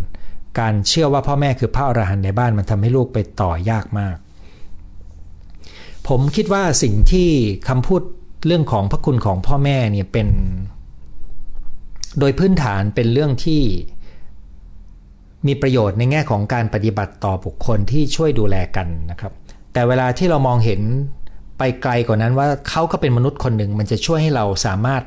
[0.60, 4.16] การเชื่อว่าพ่อแม่คือพระอรหันต์ในบ้านมันทำให้ลูกไปต่อยากมาก
[6.08, 7.30] ผมคิดว่าสิ่งที่
[7.68, 8.02] คำพูด
[8.46, 10.28] เรื่องของพระคุณของพ่อแม่เนี่ยเป็น
[12.20, 13.62] โดยพื้นฐานเป็นเรื่องที่
[15.48, 19.34] มีประโยชน์ในแง่ของการปฏิบัติต่อบุคคลที่ช่วยดูแลกันนะครับ
[19.74, 20.82] แต่เวลาที่เรามองเห็น
[21.58, 25.04] ไปไกลกว่านั้นว่าเขาก็เป็นมนุษย์คนหนึ่งมันจะช่วยให้เราสามารถ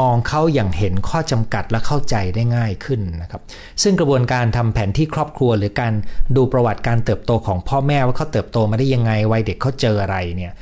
[0.00, 3.42] มองเขาอย่างเห็นข้อจำกัดและเข้าใจได้ง่ายขึ้นนะครับ
[3.82, 5.92] ซึ่งกระบวนการทำแผนที่ครอบครัว หรือการ
[6.36, 10.52] ดูประวัติการเติบโตของพ่อแม่ว่าเขาเติบโตมาได้ยังไงวัยเด็กเขาเจออะไรเนี่ย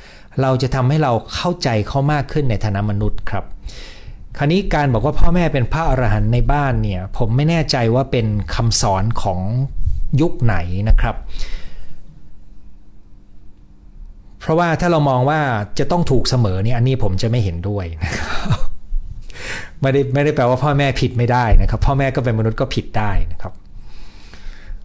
[0.41, 3.45] เราจะทำให้เราเข้าใจเขามากขึ้นในฐานะมนุษย์ครับ
[4.37, 9.39] คราวนี้การบอกว่าพ่อแม่เป็นพระอรหันต์ในบ้านเนี่ยผมไม่แน่ใจว่าเป็นคำสอนของ
[10.21, 10.55] ยุคไหน
[10.89, 11.15] นะครับ
[14.41, 15.39] เพราะว่าถ้าเรามองว่า
[15.79, 18.72] จะต้องถูกเสมอเนี่ยอันนี้ผมจะไม่เห็นด้วยนะครับ
[19.83, 23.53] ไม่ได้ไม่ได้แปลว่าพ่อแม่ผิดไม่ได้นะครับ พ่อแม่ก็เป็นมนุษย์ก็ผิดได้นะครับ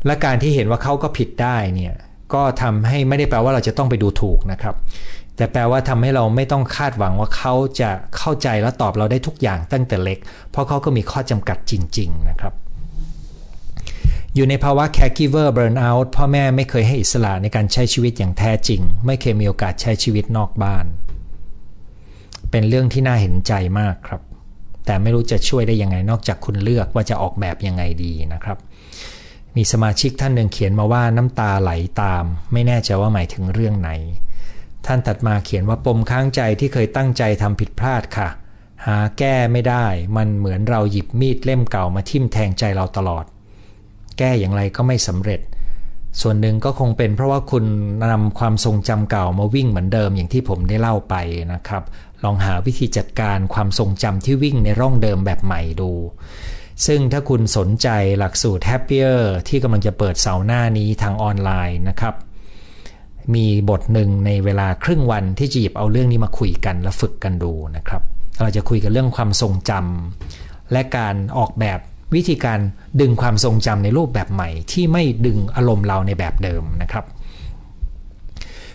[0.06, 1.94] และการที่เห็นว่าเขาก็ผิดได้เนี่ย
[2.34, 4.74] ก็ทำให้ไม่ได้แปลว่าเราจะต้องไปดูถูกนะครับ
[5.36, 10.18] แต่แปลว่าทำให้เราไม่ต้องคาดหวังว่าเขาจะเข้าใจและตอบเราได้ทุกอย่างตั้งแต่เล็ก
[10.50, 12.54] เพราะเขาก็มีข้อจำกัดจริง ๆ นะครับ
[14.34, 20.86] อยู่ในภาวะ caregiver burnout พ่อแม่ไม่เคยให้อิสระในการใช้ชีวิตอย่างแท้จริง ไม่เคยมีโอกาสใช้ชีวิตนอกบ้าน
[22.50, 24.22] เป็นเรื่องที่น่าเห็นใจมากครับ
[24.88, 28.58] แต่ไม่รู้จะช่วยได้ยังไงนอกจากคุณเลือกว่าจะออกแบบยังไงดีนะครับ
[29.56, 31.72] มีสมาชิกท่านหนึ่งเขียนมาว่าน้ำตาไหล
[32.02, 33.90] ตาม ไม่แน่ใจว่าหมายถึงเรื่องไหน
[34.86, 38.28] ท่านตัดมาเขียนว่าปมค้างใจที่เคยตั้งใจทำผิดพลาดค่ะ
[38.86, 39.86] หาแก้ไม่ได้
[40.16, 43.24] มันเหมือนเราหยิบมีดเล่มเก่ามาทิ่มแทงใจเราตลอด
[44.18, 45.40] แก้อย่างไรก็ไม่สำเร็จ
[46.20, 47.64] ส่วนหนึ่งก็คงเป็นเพราะว่าคุณ
[48.12, 51.14] นำความทรงจำเก่ามาวิ่งเหมือนเดิมอย่างที่ผมได้เล่าไป
[51.52, 51.82] นะครับ
[52.24, 55.90] ลองหาวิธีจัดการความทรงจำที่วิ่งในร่องเดิมแบบใหม่ดู
[56.86, 57.88] ซึ่งถ้าคุณสนใจ
[58.18, 62.14] หลักสูตร Happier ที่กำลังจะเปิดเสาร์หน้านี้ทางออนไลน์นะครับ
[63.34, 68.02] มีบทหนึ่งในเวลาครึ่งวันที่จะหยิบเอาเรื่องนี้มาคุยกันและฝึกกันดูนะครับ
[68.42, 71.78] เราจะคุยกันเรื่องความทรงจำและการออกแบบ
[72.14, 72.60] วิธีการ
[73.00, 77.04] ดึงความทรงจำในรูปแบบใหม่ ที่ไม่ดึงอารมณ์เราในแบบเดิมนะครับ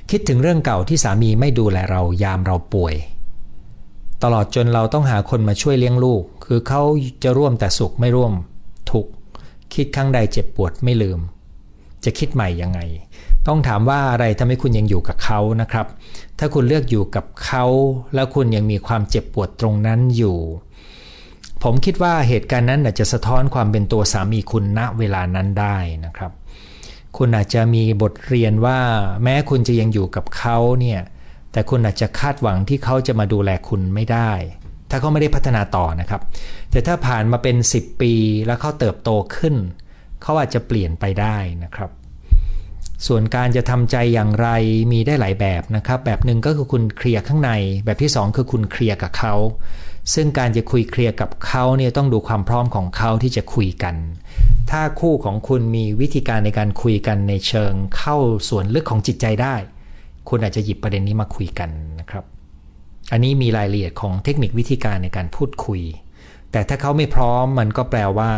[0.10, 2.96] คิดถึงเรื่องเก่าที่สามีไม่ดูแลเรายามเราป่วย
[4.24, 6.82] ตลอดจนเราต้องหาคนมาช่วยเลี้ยงลูก คือเขา
[7.24, 8.34] จะร่วมแต่สุขไม่ร่วม
[8.92, 9.06] ทุก
[9.74, 11.20] คิดครั้งใดเจ็บปวดไม่ลืม
[12.04, 12.80] จะคิดใหม่ยังไง
[13.48, 15.86] ต้องถามว่าอะไรทำให้คุณยังอยู่กับเขานะครับ
[16.40, 17.66] ถ้าคุณเลือกอยู่กับเขา
[18.16, 20.38] แล้วคุณยังมีความเจ็บปวดตรงนั้นอยู่
[21.64, 26.32] ผมคิดว่าเหตุการณ์นั้นอาจจะสะท้อนความเป็นตัวสามีคุณณเวลานั้นได้นะครับ
[27.18, 28.80] คุณอาจจะมีบทเรียนว่า
[29.24, 31.00] แม้คุณจะยังอยู่กับเขาเนี่ย
[31.54, 34.32] แต่คุณอาจจะคาดหวังที่เขาจะมาดูแลคุณไม่ได้
[34.90, 36.22] ถ้าเขาไม่ได้พัฒนาต่อนะครับ
[36.72, 38.14] แต่ถ้าผ่านมาเป็น 10 ปี
[38.48, 39.56] แล้วเขาเติบโตขึ้น
[40.22, 41.90] เขาอาจจะเปลี่ยนไปได้นะครับ
[43.08, 44.48] ส่วนการจะทำใจอย่างไร
[44.92, 47.52] มีได้หลายแบบนะครับ แบบหนึ่งก็คือคุณเคลียร์ข้างใน
[47.86, 49.36] แบบที่ 2 คือคุณเคลียร์กับเขา
[50.14, 53.96] ซึ่งการจะคุยเคลียร์กับเขาเนี่ยต้องดูความพร้อมของเขาที่จะคุยกัน
[54.72, 58.18] ถ้าคู่ของคุณมีวิธีการในการคุยกันในเชิงเข้า
[58.50, 59.56] ส่วนลึกของจิตใจได้
[60.30, 61.70] คุณอาจจะหยิบประเด็นนี้มาคุยกัน
[62.00, 62.26] นะครับ
[63.12, 65.82] อันนี้มีรายละเอียดของเทคนิควิธีการในการพูดคุย
[66.52, 68.32] แต่ถ้าเขาไม่พร้อมมันก็แปลว่า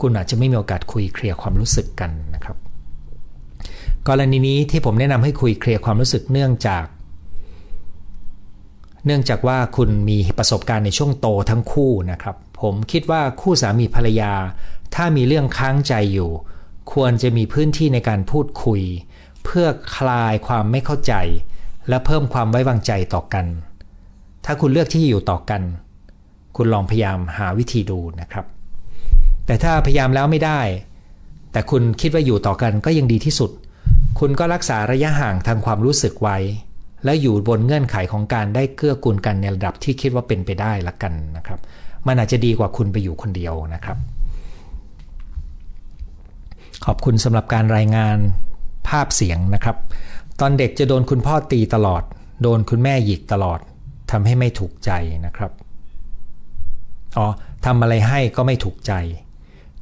[0.00, 2.56] คุณอาจจะไม่มีโอกาสคุยเคลียร์ความรู้สึกกันนะครับ
[4.08, 6.84] กรณีนี้ที่ผมแนะนำให้คุยเคลียร์ความรู้สึกเนื่องจาก
[9.06, 14.32] เนื่องจากว่าคุณมีประสบการณ์ในช่วงโตทั้งคู่นะครับ ผมคิดว่าคู่สามีภรรยา
[14.94, 16.30] ถ้ามีเรื่องค้างใจอยู่
[16.92, 18.82] ควรจะมีพื้นที่ในการพูดคุย
[19.44, 19.66] เพื่อ
[19.96, 21.14] คลายความไม่เข้าใจ
[21.88, 23.46] และเพิ่มความไว้วางใจต่อกัน
[24.44, 25.62] ถ้าคุณเลือกที่อยู่ต่อกัน
[26.56, 28.46] คุณลองพยายามหาวิธีดูนะครับ
[29.46, 30.60] แต่ถ้าพยายามแล้วไม่ได้
[31.52, 33.50] แต่คุณคิดว่าอยู่ต่อกันก็ยังดีที่สุด
[34.18, 36.38] คุณก็รักษาระยะห่างทางความรู้สึกไว้
[37.04, 41.60] และอยู่บนเงื่อนไขของการได้เกื้อกูลกันในระดับที่คิดว่าเป็นไปได้ละกันนะครับ
[42.06, 43.98] มันอาจจะดีกว่าคุณไปอยู่คนเดียวนะครับ
[46.84, 48.18] ขอบคุณสำหรับการรายงาน
[48.88, 49.76] ภาพเสียงนะครับ
[50.40, 52.02] ตอนเด็กจะโดนคุณพ่อตีตลอด
[52.42, 53.60] โดนคุณแม่หยิกตลอด
[54.10, 54.90] ทำให้ไม่ถูกใจ
[55.26, 55.52] นะครับ
[57.16, 57.26] อ๋อ
[57.64, 58.92] ทำอะไรให้ก็ไม่ถูกใจ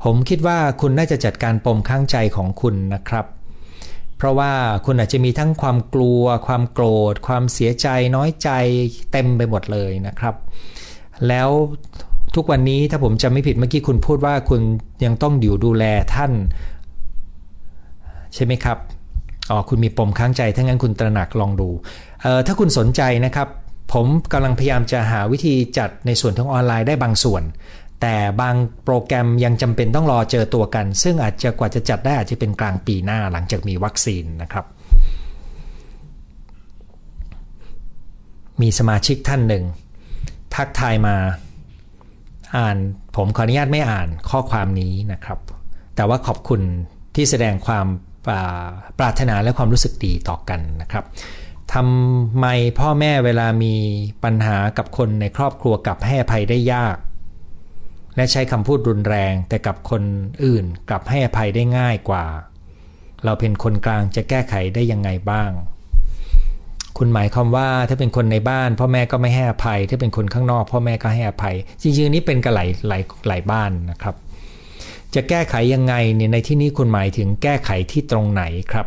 [0.05, 3.26] ผมคิดว่าคุณน่าจะจัดการปมข้างใจของคุณนะครับ
[4.16, 4.53] เพราะว่า
[4.86, 8.51] คุณอาจจะมีทั้งความกลัว ความโกรธ ความเสียใจ น้อยใจ
[9.12, 10.34] เต็มไปหมดเลยนะครับ
[11.28, 11.51] แล้ว
[12.34, 14.61] ทุกวันนี้ถ้าผมจำไม่ผิดเมื่อกี้คุณพูดว่าคุณ
[15.05, 15.84] ยังต้องอยู่ดูแล
[16.14, 16.32] ท่าน
[18.35, 18.78] ใช่ไหมครับ
[19.51, 21.68] อ๋อคุณมีปมค้างใจถ้างั้นคุณตระหนักลองดู
[22.22, 23.49] เอ่อถ้าคุณสนใจนะครับ
[23.93, 27.43] ผมกำลังพยายามจะหาวิธีจัดในส่วนของออนไลน์ได้บางส่วน
[28.01, 28.55] แต่บาง
[28.85, 34.64] โปรแกรมยังจำเป็นต้องรอเจอตัวกัน ซึ่งอาจจะกว่าจะจัดได้อาจจะเป็นกลางปีหน้าหลังจากมีวัคซีนนะครับ
[38.61, 39.64] มีสมาชิกท่านหนึ่ง
[40.55, 41.16] ทักทายมา
[42.57, 42.76] อ่าน
[43.16, 45.39] ผมขออนุญาตไม่อ่านข้อความนี้นะครับ
[45.97, 46.61] แต่ว่าขอบคุณ
[47.14, 47.87] ที่แสดงความ
[48.98, 51.04] ปรารถนาและความรู้สึกดีต่อกันนะครับ
[51.74, 52.46] ทำไม
[52.78, 53.74] พ่อแม่เวลามี
[54.24, 56.96] ปัญหากับคนในครอบครัวกับให้อภัยได้ยาก
[58.16, 60.02] และใช้คำพูดรุนแรง แต่กับคน
[60.44, 62.24] อื่นกลับให้อภัยได้ง่ายกว่า
[63.24, 65.50] เราเป็นคนกลางจะแก้ไขได้ยังไงบ้าง
[66.98, 74.14] คุณหมายความว่าถ้าเป็นคนในบ้าน พ่อแม่ก็ไม่ให้อภัย ถ้าเป็นคนข้างนอก พ่อแม่ก็ให้อภัย จริงๆนี้เป็นกันหลายหลายหลายบ้านนะครับ
[75.14, 78.42] จะแก้ไขยังไงเนี่ยในที่นี้คุณหมายถึงแก้ไขที่ตรงไหน
[78.72, 78.86] ครับ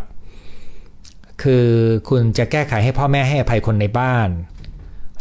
[1.43, 1.67] คือ
[2.09, 4.29] คุณจะแก้ไขให้พ่อแม่ให้อภัยคนในบ้าน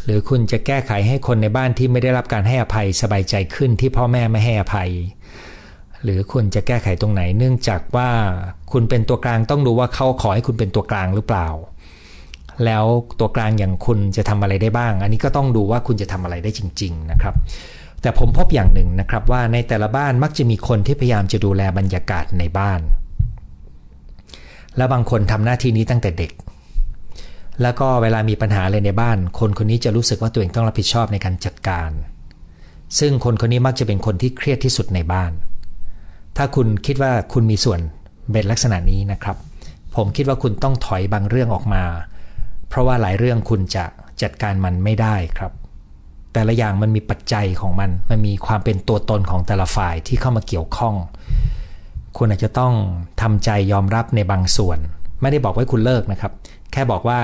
[0.05, 4.90] หรือคุณจะแก้ไขให้คนในบ้านที่ไม่ได้รับการให้อภัยสบายใจขึ้นที่พ่อแม่ไม่ให้อภัย
[6.03, 8.11] หรือคุณจะแก้ไขตรงไหน เนื่องจากว่า
[8.72, 11.48] คุณเป็นตัวกลางต้องดูว่าเขาขอให้คุณเป็นตัวกลางหรือเปล่า
[12.64, 12.84] แล้ว
[13.20, 17.34] ตัวกลางอย่างคุณจะทำอะไรได้บ้าง อันนี้ก็ต้องดูว่าคุณจะทำอะไรได้จริง ๆ นะครับ
[18.03, 22.80] แต่ผมพบอย่างหนึ่งนะครับว่าในแต่ละบ้านมักจะมีคนที่พยายามจะดูแลบรรยากาศในบ้าน
[24.76, 26.32] และบางคนทำหน้าที่นี้ตั้งแต่เด็ก
[27.62, 31.90] แล้วก็เวลามีปัญหาอะไรในบ้าน คนคนนี้จะรู้สึกว่าตัวเองต้องรับผิดชอบในการจัดการ
[32.98, 35.32] ซึ่งคนคนนี้มักจะเป็นคนที่เครียดที่สุดในบ้าน
[36.36, 37.80] ถ้าคุณคิดว่าคุณมีส่วน
[38.32, 39.36] เป็นลักษณะนี้นะครับ
[39.96, 41.84] ผมคิดว่าคุณต้องถอยบางเรื่องออกมา
[42.68, 43.84] เพราะว่าหลายเรื่องคุณจะ
[44.22, 45.53] จัดการมันไม่ได้ครับ
[46.33, 50.95] แต่ละอย่างมันมีปัจจัยของมัน มันมีความเป็นตัวตนของแต่ละฝ่ายที่เข้ามาเกี่ยวข้อง
[52.16, 52.74] คุณอาจจะต้อง
[53.22, 54.78] ทำใจยอมรับในบางส่วน
[55.20, 56.33] ไม่ได้บอกว่าคุณเลิกนะครับ
[56.72, 57.20] แค่บอกว่า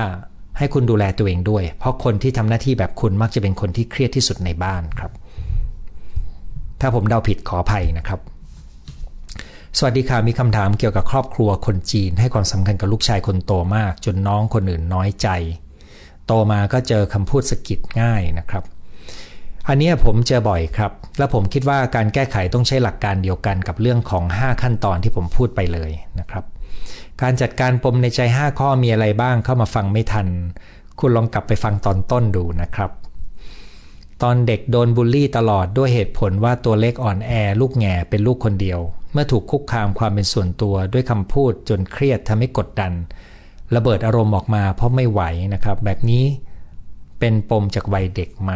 [0.57, 5.11] ให้คุณดูแลตัวเองด้วย เพราะคนที่ทำหน้าที่แบบคุณมักจะเป็นคนที่เครียดที่สุดในบ้านครับ
[6.81, 8.19] ถ้าผมเดาผิดขออภัยนะครับ
[9.77, 15.27] สวัสดีค่ะมีคำถามเกี่ยวกับครอบครัวคนจีน ให้ความสำคัญกับลูกชายคนโตมาก จนน้องคนอื่นน้อยใจ
[16.27, 18.63] โตมาก็เจอคำพูดสะกิดง่ายนะครับ
[19.71, 26.43] อันนี้ผมเจอบ่อยครับ และผมคิดว่าการแก้ไขต้องใช้หลักการเดียวกันกับเรื่องของ 5 ขั้นตอนที่ผมพูดไปเลยนะครับ
[27.21, 30.27] การจัดการปมในใจ 5 ข้อมีอะไรบ้างเข้ามาฟังไม่ทัน
[30.99, 32.91] คุณลองกลับไปฟังตอนต้นดูนะครับ
[34.23, 38.79] ตอนเด็กโดนบูลลี่ตลอดด้วยเหตุผลว่าตัวเล็กอ่อนแอลูกแง่เป็นลูกคนเดียว
[39.13, 42.91] เมื่อถูกคุกคามความเป็นส่วนตัวด้วยคำพูดจนเครียดทำให้กดดัน
[43.75, 45.21] ระเบิดอารมณ์ออกมาเพราะไม่ไหว
[45.53, 46.23] นะครับ แบบนี้
[47.19, 48.53] เป็นปมจากวัยเด็กไหม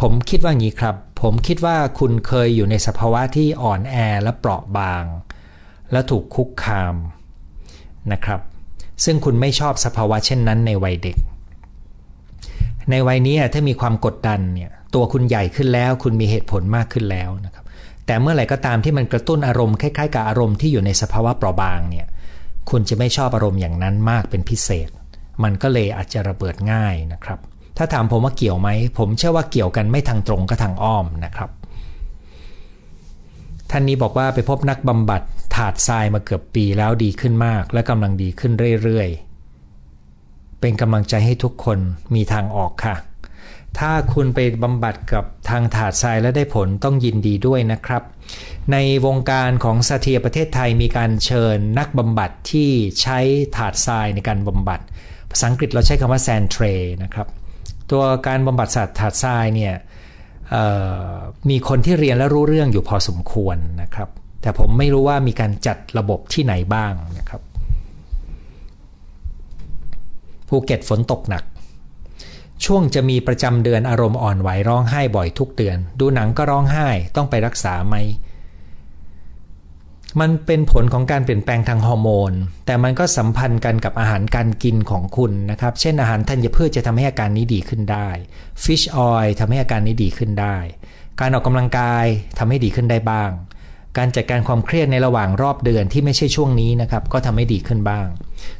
[0.00, 5.04] ผมคิดว่างี้ครับ ผมคิดว่าคุณเคยอยู่ในสภาวะที่อ่อนแอและเปราะบาง
[5.92, 6.94] และถูกคุกคาม
[8.12, 8.40] นะครับ
[9.04, 11.16] ซึ่งคุณไม่ชอบสภาวะเช่นนั้นในวัยเด็ก
[12.90, 17.64] ในวัยนี้ถ้ามีความกดดันเนี่ยตัวคุณใหญ่ขึ้นแล้ว คุณมีเหตุผลมากขึ้นแล้วนะครับ
[18.06, 22.06] แต่เมื่อไหร่ก็ตามที่มันกระตุ้นอารมณ์คล้ายๆกับอารมณ์ที่อยู่ในสภาวะเปราะบางเนี่ย
[22.70, 24.88] คุณจะไม่ชอบอารมณ์อย่างนั้นมากเป็นพิเศษ
[25.42, 27.38] มันก็เลยอาจจะระเบิดง่ายนะครับ
[27.78, 28.68] ถ้าถามผมว่าเกี่ยวไหม
[28.98, 31.50] ผมเชื่อว่าเกี่ยวกันไม่ทางตรงก็ทางอ้อมนะครับ
[33.70, 35.22] ท่านนี้บอกว่าไปพบนักบำบัด
[35.56, 38.52] ถาดทรายมาเกือบปีแล้วดีขึ้นมาก และกำลังดีขึ้น
[38.82, 41.78] เรื่อยๆ เป็นกำลังใจให้ทุกคน
[42.14, 42.96] มีทางออกค่ะ
[43.78, 48.02] ถ้าคุณไปบำบัดกับทางถาดทรายและได้ผลต้องยินดีด้วยนะครับ
[48.72, 48.76] ใน
[49.06, 52.70] วงการของสเทียประเทศไทยมีการเชิญนักบำบัดที่
[53.02, 53.18] ใช้
[53.56, 54.80] ถาดทรายในการบำบัด
[55.30, 57.28] ภาษาอังกฤษเราใช้คำว่า sand tray นะครับ
[57.90, 59.74] ตัวการบำบัดสัตว์ถาดทรายเนี่ย
[61.50, 64.08] มีคนที่เรียนและรู้เรื่องอยู่พอสมควรนะครับ
[64.42, 67.42] แต่ผมไม่รู้ว่ามีการจัดระบบที่ไหนบ้างนะครับ
[70.48, 71.44] ภูเก็ตฝนตกหนัก
[72.64, 77.96] ช่วงจะมีประจำเดือนอารมณ์อ่อนไหวร้องไห้บ่อยทุกเดือน ดูหนังก็ร้องไห้ต้องไปรักษาไหม
[80.20, 82.32] มันเป็นผลของการเปลี่ยนแปลงทางฮอร์โมน
[82.66, 88.08] แต่มันก็สัมพันธ์กันกับอาหารการกินของคุณนะครับ เช่นอาหารธัญพืชจะทำให้อาการนี้ดีขึ้นได้
[88.62, 90.56] Fish Oil ทำให้อาการนี้ดีขึ้นได้
[91.20, 92.06] การออกกำลังกาย
[92.38, 93.30] ทำให้ดีขึ้นได้บ้าง
[93.98, 98.06] การจัดการความเครียดในระหว่างรอบเดือนที่ไม่ใช่ช่วงนี้นะครับ ก็ทำให้ดีขึ้นบ้าง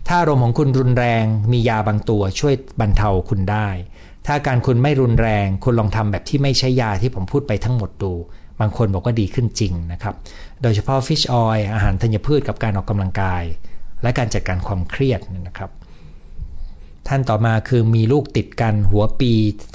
[0.07, 3.69] ถ้าอารมณ์ของคุณรุนแรง มียาบางตัวช่วยบรรเทาคุณได้
[4.27, 8.13] ถ้าการคุณไม่รุนแรง คุณลองทำแบบที่ไม่ใช้ยาที่ผมพูดไปทั้งหมดดู
[8.61, 10.15] บางคนบอกว่าดีขึ้นจริงนะครับ
[10.63, 13.43] โดยเฉพาะฟิชออยอาหารธัญพืชกับการออกกำลังกาย
[14.03, 15.71] และการจัดการความเครียดนะครับ
[17.09, 19.33] ท่านต่อมาคือมีลูกติดกันหัวปี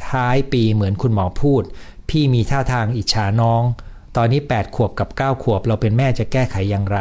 [0.09, 1.63] ท้ายปีเหมือนคุณหมอพูด
[2.09, 3.61] พี่มีท่าทางอิจฉาน้อง
[4.17, 6.99] ตอนนี้ 8 ขวบกับ 9 ขวบ เราเป็นแม่จะแก้ไขอย่างไร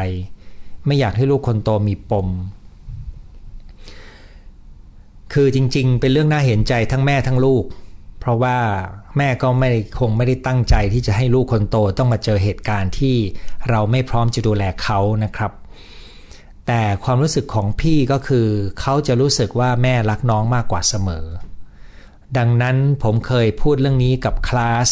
[0.87, 2.29] ไม่อยากให้ลูกคนโตมีปม
[5.33, 7.65] คือจริงๆ เป็นเรื่องน่าเห็นใจทั้งแม่ทั้งลูก
[8.23, 8.59] เพราะว่า
[9.17, 13.17] แม่ก็ไม่คงไม่ได้ตั้งใจที่จะให้ลูกคนโตต้องมาเจอเหตุการณ์ที่
[13.71, 15.53] เราไม่พร้อมจะดูแลเขานะครับ
[16.67, 18.47] แต่ความรู้สึกของพี่ก็คือ
[18.81, 21.27] เขาจะรู้สึกว่าแม่รักน้องมากกว่าเสมอ
[22.39, 24.89] ดังนั้นผมเคยพูดเรื่องนี้กับคลาส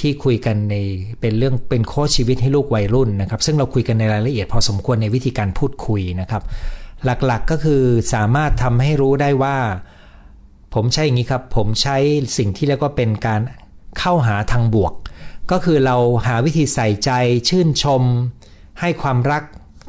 [0.00, 0.74] ที่คุยกันใน
[1.20, 6.42] เป็นเรื่องเป็นโค้ชชีวิตให้ลูกวัยรุ่นนะครับ ซึ่งเราคุยกันในรายละเอียดพอสมควรในวิธีการพูดคุยนะครับ
[7.04, 7.82] หลักๆก็คือ
[8.14, 9.56] สามารถทำให้รู้ได้ว่า
[10.74, 11.96] ผมใช้อย่างนี้ครับ ผมใช้
[12.38, 13.40] สิ่งที่เรียกว่าเป็นการ
[13.98, 14.92] เข้าหาทางบวก
[15.50, 15.96] ก็คือเรา
[16.26, 17.10] หาวิธีใส่ใจ
[17.48, 18.02] ชื่นชม
[18.80, 19.42] ให้ความรัก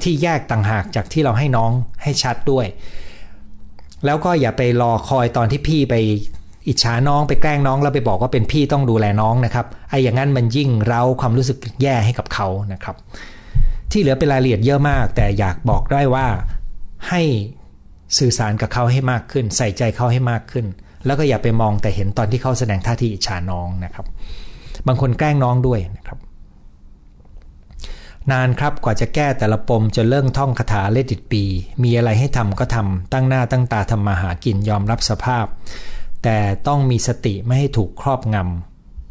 [0.03, 1.71] ที่แยกต่างหากจากที่เราให้น้อง
[2.03, 2.65] ให้ชัดด้วย
[4.05, 5.95] แล้วก็อย่าไปรอคอยตอนที่พี่ไป
[6.67, 12.95] อิจฉาน้องไปแกล้งน้องแล้วไปบอกว่าเป็นพี่ต้องดูแลน้องนะครับไอ้อย่างนั้นมันยิ่งเร้าความรู้สึกแย่ให้กับเขานะครับ
[13.91, 16.28] ที่เหลือเป็นรายละเอียดเยอะมาก แต่อยากบอกได้ว่า
[17.09, 17.21] ให้
[18.18, 20.66] สื่อสารกับเขาให้มากขึ้น ใส่ใจเขาให้มากขึ้น
[21.05, 24.05] แล้วก็อย่าไปมองแต่เห็นตอนที่เขาแสดงท่าทีอิจฉาน้องนะครับ
[24.88, 26.20] บางคนแกล้งน้องด้วยนะครับ
[28.32, 31.43] นานครับกว่าจะแก้แต่ละปมจนเลิกท่องคาถา Let it be
[31.84, 35.45] มีอะไรให้ทำก็ทำตั้งหน้าตั้งตาทำมาหากินยอมรับสภาพ
[36.24, 36.38] แต่
[36.68, 38.38] ต้องมีสติไม่ให้ถูกครอบง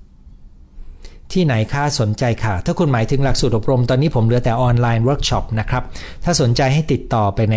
[0.09, 5.83] ำที่ไหนคะสนใจค่ะ ถ้าคุณหมายถึงหลักสูตรอบรม ตอนนี้ผมเหลือแต่ออนไลน์เวิร์กช็อปนะครับ
[6.25, 7.57] ถ้าสนใจให้ติดต่อไปใน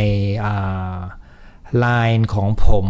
[1.78, 2.88] ไลน์ของผม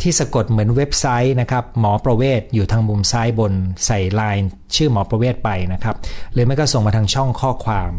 [0.00, 3.52] ที่สะกดเหมือนเว็บไซต์นะครับหมอประเวศอยู่ทางมุมซ้ายบน
[3.86, 5.96] ใส่ไลน์ชื่อหมอประเวศไปนะครับ
[6.32, 7.92] หรือไม่ก็ส่งมาทางช่องข้อความ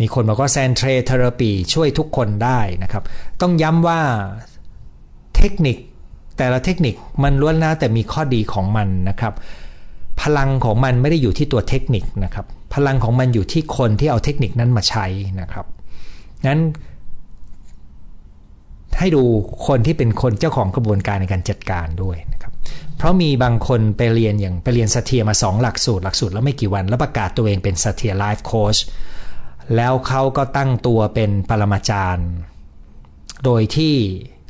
[0.00, 3.02] มีคนบอกว่าแซนเทรเทอราปีช่วยทุกคนได้นะครับ
[3.40, 4.00] ต้องย้ำว่า
[5.36, 5.76] เทคนิค
[6.38, 9.34] แต่ละเทคนิคมันล้วนแล้วแต่มีข้อดีของมันนะครับ
[10.22, 15.06] พลังของมันไม่ได้อยู่ที่ตัวเทคนิคนะครับ พลังของมันอยู่ที่คนที่เอาเทคนิคนั้นมาใช้
[15.40, 15.66] นะครับ
[16.46, 16.60] งั้น
[18.98, 19.22] ให้ดู
[19.66, 22.52] คนที่เป็นคนเจ้าของกระบวนการในการจัดการด้วยนะครับ
[22.96, 28.76] เพราะมีบางคนไปเรียนอย่างไปเรียน Satir มา 2 หลักสูตร หลักสูตรแล้วไม่กี่วัน แล้วประกาศตัวเองเป็น Satir life coach
[29.76, 32.28] แล้วเขาก็ตั้งตัวเป็นปรมาจารย์
[33.44, 33.94] โดยที่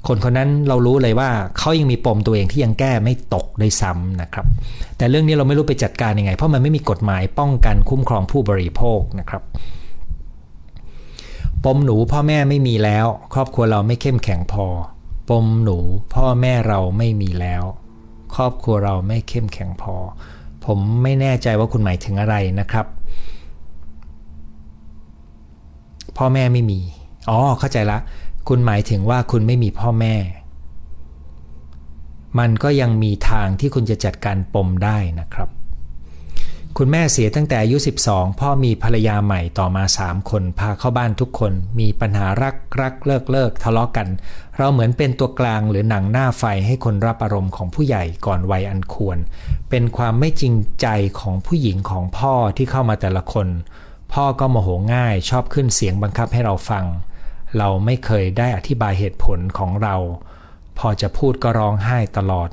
[0.08, 4.46] คนคนนั้นเรารู้เลยว่าเขายังมีปมตัวเองที่ยังแก้ไม่ตกด้วยซ้ำนะครับ
[4.96, 9.42] แต่เรื่องนี้เราไม่รู้ไปจัดการยังไง เพราะมันไม่มีกฎหมายป้องกันคุ้มครองผู้บริโภคนะครับ
[11.64, 14.66] ปมหนูพ่อแม่ไม่มีแล้ว ครอบครัวเราไม่เข้มแข็งพอ
[15.28, 15.78] ปมหนู
[16.14, 17.64] พ่อแม่เราไม่มีแล้ว
[18.34, 19.94] ครอบครัวเราไม่เข้มแข็งพอ
[20.64, 22.86] ผมไม่แน่ใจว่าคุณหมายถึงอะไรนะครับ
[26.16, 26.80] พ่อแม่ไม่มี
[27.30, 27.98] อ๋อเข้าใจละ
[28.48, 30.14] คุณหมายถึงว่าคุณไม่มีพ่อแม่
[32.38, 35.48] มันก็ยังมีทางที่คุณจะจัดการปมได้นะครับ
[36.84, 37.76] คุณแม่เสียตั้งแต่อายุ
[38.08, 44.08] 12 พ่อมีภรรยาใหม่ต่อมา 3 คน พาเข้าบ้านทุกคน มีปัญหารักรักเลิกเลิกทะเลาะกัน
[44.56, 49.18] เราเหมือนเป็นตัวกลางหรือหนังหน้าไฟให้คนรับอารมณ์ของผู้ใหญ่ก่อนวัยอันควร
[49.70, 50.86] เป็นความไม่จริงใจ
[51.20, 53.48] ของผู้หญิงของพ่อที่เข้ามาแต่ละคน
[54.12, 56.84] พ่อก็โมโหง่ายชอบขึ้นเสียงบังคับให้เราฟัง
[57.58, 59.96] เราไม่เคยได้อธิบายเหตุผลของเรา
[60.78, 62.50] พอจะพูดก็ร้องไห้ตลอด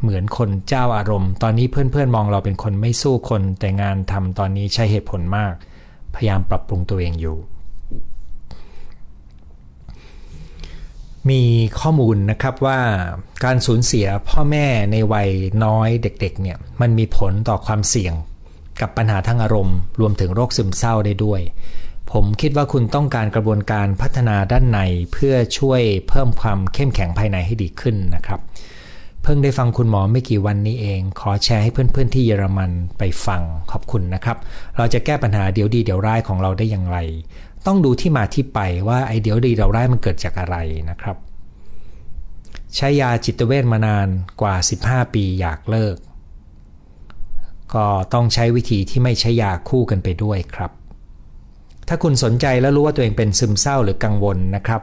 [0.00, 5.54] เหมือนคนเจ้าอารมณ์ ตอนนี้เพื่อนๆมองเราเป็นคนไม่สู้คน แต่งานทำตอนนี้ใช้เหตุผลมาก
[6.14, 7.36] พยายามปรับปรุงตัวเองอยู่
[11.30, 11.42] มี
[11.80, 12.80] ข้อมูลนะครับว่า
[13.44, 15.30] การสูญเสียพ่อแม่ในวัย
[15.64, 18.14] น้อยเด็กๆเนี่ยมันมีผลต่อความเสี่ยง
[18.80, 21.40] กับปัญหาทางอารมณ์ รวมถึงโรคซึมเศร้าได้ด้วย
[22.12, 24.80] ผมคิดว่าคุณต้องการกระบวนการพัฒนาด้านใน
[25.12, 28.40] เพื่อช่วยเพิ่มความเข้มแข็งภายในให้ดีขึ้นนะครับ
[29.28, 34.36] พิ่งได้ฟังคุณหมอไม่กี่วันนี้เอง ขอแชร์ให้เพื่อนๆที่เยอรมันไปฟังขอบคุณนะครับ
[34.76, 36.98] เราจะแก้ปัญหาเดี๋ยวดีเดี๋ยวร้ายของเราได้อย่างไร
[37.66, 40.56] ต้องดูที่มาที่ไปว่าไอเดี๋ยวดีเดี๋ยวร้ายมันเกิดจากอะไร
[40.90, 41.16] นะครับ
[42.76, 44.08] ใช้ยาจิตเวชมานาน
[44.40, 44.54] กว่า
[44.84, 45.96] 15 ปีอยากเลิก
[47.74, 50.70] ก็ต้องใช้วิธีที่ไม่ใช้ยาคู่กันไปด้วยครับ
[51.88, 54.82] ถ้าคุณสนใจแล้วรู้ว่าตัวเองเป็นซึมเศร้าหรือกังวลนะครับ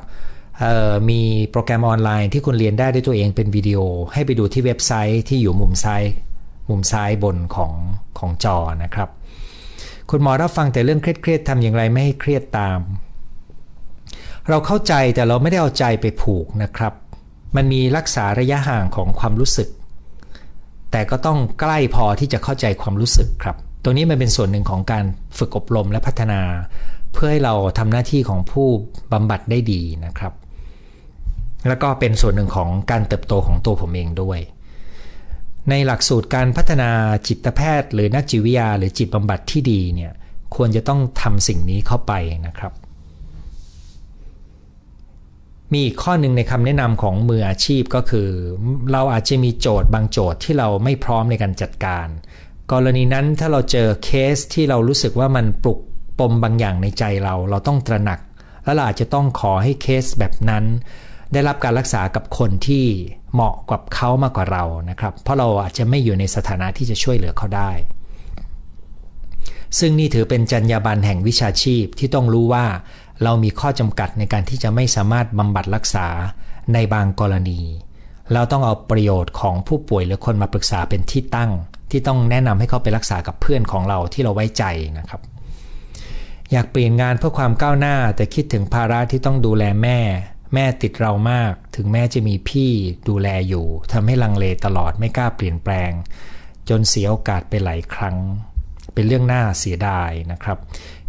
[1.10, 3.80] มีโปรแกรมออนไลน์ที่คุณเรียนได้ด้วยตัวเองเป็นวิดีโอ
[4.14, 6.04] ให้ไปดูที่เว็บไซต์ที่อยู่มุมซ้าย
[6.70, 7.74] มุมซ้ายบนของ
[8.20, 9.10] ของจอนะครับ
[10.10, 12.80] คุณหมอรับฟังแต่เรื่องเครียดๆทำอย่างไรไม่ให้เครียดตาม
[14.50, 16.94] เราเข้าใจแต่เราไม่ได้เอาใจไปผูกนะครับ
[17.56, 19.70] มันมีรักษาระยะห่างของความรู้สึก
[20.92, 25.06] แต่ก็ต้องใกล้พอที่จะเข้าใจความรู้สึกครับ ตรงนี้มันเป็นส่วนหนึ่งของการ
[25.38, 26.42] ฝึกอบรมและพัฒนา
[27.14, 28.68] เพื่อให้เราทำหน้าที่ของผู้
[29.14, 30.34] บำบัดได้ดีนะครับ
[31.68, 34.40] แล้วก็เป็นส่วนหนึ่งของการเติบโตของตัวผมเองด้วย
[35.70, 36.90] ในหลักสูตรการพัฒนา
[37.28, 40.14] จิตแพทย์ หรือนักจิตวิทยาหรือจิตบำบัดที่ดีเนี่ย
[40.56, 42.14] ควรจะต้องทำสิ่งนี้เข้าไป
[42.48, 42.74] นะครับ
[45.72, 48.30] มีอีกข้อหนึ่งในคำแนะนำของมืออาชีพก็คือ
[48.92, 52.08] เราอาจจะมีโจทย์บางโจทย์ที่เราไม่พร้อมในการจัดการ
[52.72, 55.80] กรณีนั้นถ้าเราเจอเคสที่เรารู้สึกว่ามันปลุก
[56.20, 58.20] ปมบางอย่างในใจเรา เราต้องตระหนัก
[58.64, 60.66] และเราอาจจะต้องขอให้เคสแบบนั้น
[61.34, 62.86] ได้รับการรักษากับคนที่
[63.34, 67.72] เหมาะกับเขามากกว่าเรานะครับ เพราะเราอาจจะไม่อยู่ในสถานะที่จะช่วยเหลือเขาได้
[69.80, 72.66] ซึ่งนี่ถือเป็นจรรยาบรรณแห่งวิชาชีพที่ต้องรู้ว่า
[73.24, 76.08] เรามีข้อจำกัดในการที่จะไม่สามารถบำบัดรักษา
[76.74, 77.60] ในบางกรณี
[78.34, 81.52] เราต้องเอาประโยชน์ของผู้ป่วยหรือคนมาปรึกษาเป็นที่ตั้ง
[81.92, 84.64] ที่ต้องแนะนำให้เขาไปรักษากับเพื่อนของเราที่เราไว้ใจ
[85.00, 85.22] นะครับ
[86.52, 90.00] อยากเปลี่ยนงานเพื่อความก้าวหน้าแต่คิดถึงภาระที่ต้องดูแลแม่
[90.56, 92.72] แม่ติดเรามาก ถึงแม่จะมีพี่
[93.08, 95.92] ดูแลอยู่ทำให้ลังเลตลอดไม่กล้าเปลี่ยนแปลง
[96.70, 98.18] จนเสียโอกาสไปหลายครั้ง
[98.94, 100.58] เป็นเรื่องน่าเสียดายนะครับ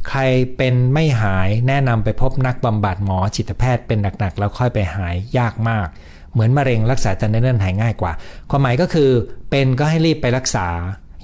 [0.08, 0.20] ใคร
[0.56, 5.88] เป็นไม่หายแนะนำไปพบนักบำบัดหมอจิตแพทย์เป็นหนักๆ แล้วค่อยไปหายยากมาก
[6.32, 8.12] เหมือนมะเร็งรักษาแต่เนิ่นๆหายง่ายกว่า
[8.50, 9.10] ความหมายก็คือ
[9.50, 10.66] เป็นก็ให้รีบไปรักษา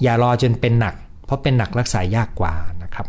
[0.01, 0.95] อย่ารอจนเป็นหนัก
[1.25, 2.53] เพราะเป็นหนักรักษายากกว่า
[2.83, 3.07] นะครับ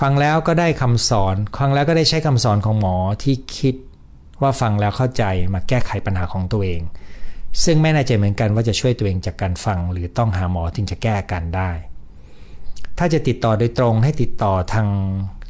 [0.00, 3.74] ฟังแล้วก็ได้คำสอนฟังแล้วก็ได้ใช้คำสอนของหมอที่คิด
[4.42, 5.24] ว่าฟังแล้วเข้าใจ
[5.54, 6.82] มาแก้ไขปัญหาของตัวเอง
[7.64, 11.70] ซึ่งไม่แน่ใจเหมือนกันว่าจะช่วยตัวเองจากการฟัง หรือต้องหาหมอถึงจะแก้กันได้
[12.98, 14.88] ถ้าจะติดต่อโดยตรงให้ติดต่อทาง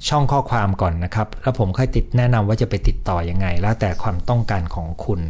[0.09, 5.21] ช่องข้อความก่อนนะครับ แล้วผมค่อยติดแนะนำว่าจะไปติดต่อยังไง แล้วแต่ความต้องการของคุณ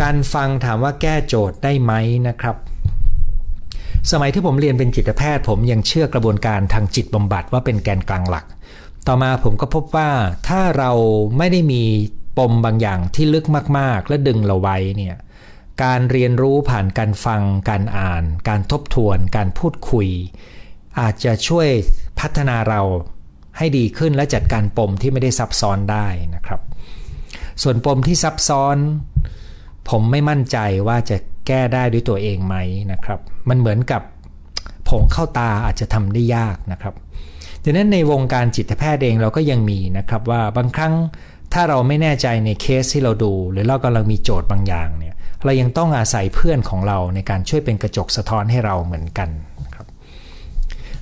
[0.00, 1.92] การฟังถามว่าแก้โจทย์ได้ไหม
[2.28, 2.56] นะครับ
[4.10, 8.44] สมัยที่ผมเรียนเป็นจิตแพทย์ ผมยังเชื่อกระบวนการทางจิตบำบัดว่าเป็นแกนกลางหลัก
[9.06, 10.10] ต่อมาผมก็พบว่า
[10.48, 10.92] ถ้าเรา
[11.38, 11.82] ไม่ได้มี
[12.38, 13.46] ปมบางอย่างที่ลึก
[13.78, 15.16] มาก ๆ และดึงเราไว้เนี่ย
[15.82, 20.08] การเรียนรู้ผ่านการฟัง การอ่าน การทบทวน การพูดคุย
[21.00, 21.68] อาจจะช่วย
[22.20, 22.80] พัฒนาเรา
[23.58, 26.60] ให้ดีขึ้นและจัดการปมที่ไม่ได้ซับซ้อนได้นะครับ
[27.62, 28.76] ส่วนปมที่ซับซ้อน
[29.90, 32.56] ผมไม่มั่นใจว่าจะแก้ได้ด้วยตัวเองไหม
[32.92, 34.02] นะครับ มันเหมือนกับ
[34.88, 36.94] ผงเข้าตาอาจจะทำได้ยากนะครับ
[37.64, 40.94] ดังนั้นในวงการจิตแพทย์เองเราก็ยังมีนะครับว่าบางครั้ง
[41.52, 49.28] ถ้าเราไม่แน่ใจในเคสที่เราดู หรือเรากำลังมีโจทย์บางอย่างเนี่ยเรายังต้องอาศัยเพื่อนของเราในการช่วยเป็นกระจกสะท้อนให้เราเหมือนกัน
[49.74, 49.86] ครับ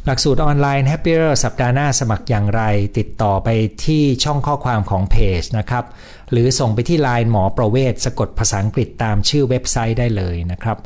[0.05, 2.63] หลักสูตรออนไลน์ Happier สัปดาห์หน้าสมัครอย่างไร
[2.99, 3.49] ติดต่อไป
[3.85, 5.85] ที่ช่องข้อความของเพจนะครับ
[6.31, 10.79] หรือส่งไปที่ Line หมอประเวศสะกดภาษาอังกฤษตามชื่อเว็บไซต์ได้เลยนะครับ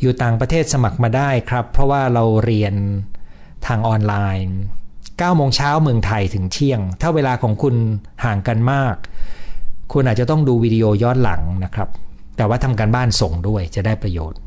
[0.00, 2.74] อยู่ต่างประเทศสมัครมาได้ครับ เพราะว่าเราเรียน
[3.66, 4.14] ทางออนไล
[4.46, 4.58] น์
[5.20, 7.74] 9โมงเช้าเมืองไทยถึงเที่ยง ถ้าเวลาของคุณ
[8.24, 8.96] ห่างกันมาก
[9.92, 11.88] คุณอาจจะต้องดูวิดีโอย้อนหลังนะครับ
[12.36, 14.38] แต่ว่าทำการบ้านส่งด้วยจะได้ประโยชน์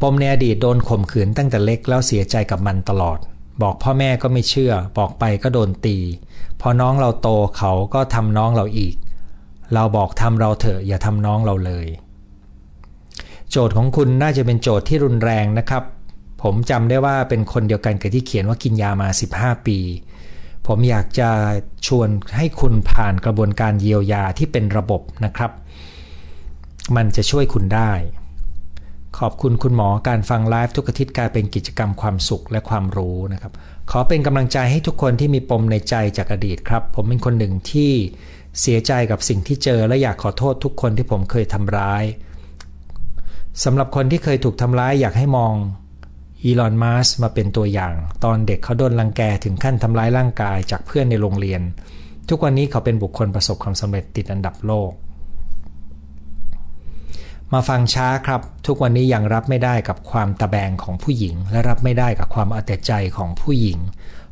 [0.00, 3.18] ปมในอดีตโดนข่มขืนตั้งแต่เล็กแล้วเสียใจกับมันตลอด
[3.62, 5.96] บอกพ่อแม่ก็ไม่เชื่อ บอกไปก็โดนตี
[6.60, 7.28] พอน้องเราโต
[7.58, 8.94] เขาก็ทำน้องเราอีก
[9.74, 11.86] เราบอกทำเราเถอะอย่าทำน้องเราเลย
[13.50, 15.82] โจทย์ของคุณน่าจะเป็นโจทย์ที่รุนแรงนะครับ
[16.42, 19.78] ผมจำได้ว่าเป็นคนเดียวกันกับที่เขียนว่ากินยามา 15 ปี
[20.66, 21.30] ผมอยากจะ
[21.86, 25.50] ชวนให้คุณผ่านกระบวนการเยียวยาที่เป็นระบบนะครับ
[26.96, 27.92] มันจะช่วยคุณได้
[29.18, 33.52] ขอบคุณคุณหมอการฟังไลฟ์ทุกอาทิตย์กลายเป็นกิจกรรมความสุขและความรู้นะครับ
[33.90, 37.92] ขอเป็นกำลังใจให้ทุกคนที่มีปมในใจจากอดีตครับ ผมเป็นคนหนึ่งที่
[38.60, 42.04] เสียใจกับสิ่งที่เจอและอยากขอโทษทุกคนที่ผมเคยทำร้าย
[43.64, 45.54] สำหรับคนที่เคยถูกทำร้ายอยากให้มอง
[46.44, 51.62] อีลอนมัสมาเป็นตัวอย่าง ตอนเด็กเขาโดนรังแกถึงขั้นทำร้ายร่างกายจากเพื่อนในโรงเรียน
[52.28, 54.92] ทุกวันนี้เขาเป็นบุคคลประสบความสำเร็จติดอันดับโลก
[57.52, 63.78] มาฟังช้าครับ ทุกวันนี้ยังรับไม่ได้กับความตะแบงของผู้หญิง และรับไม่ได้กับความเอาแต่ใจของผู้หญิง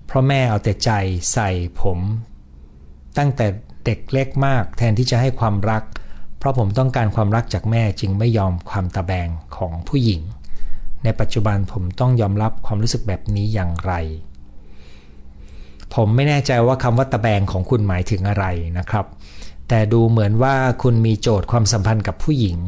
[0.06, 0.90] เพราะแม่เอาแต่ใจ
[1.32, 1.50] ใส่
[1.80, 1.98] ผม
[3.18, 3.46] ตั้งแต่
[3.84, 5.82] เด็กเล็กมากแทนที่จะให้ความรัก
[6.38, 10.20] เพราะผมต้องการความรักจากแม่จึงไม่ยอมความตะแบงของผู้หญิง
[11.04, 13.92] ในปัจจุบันผมต้องยอมรับความรู้สึกแบบนี้อย่างไร
[15.94, 18.44] ผมไม่แน่ใจว่าคำว่าตะแบงของคุณหมายถึงอะไร
[18.78, 19.06] นะครับ
[19.68, 22.58] แต่ดูเหมือนว่าคุณมีโจทย์ความสัมพันธ์กับผู้หญิง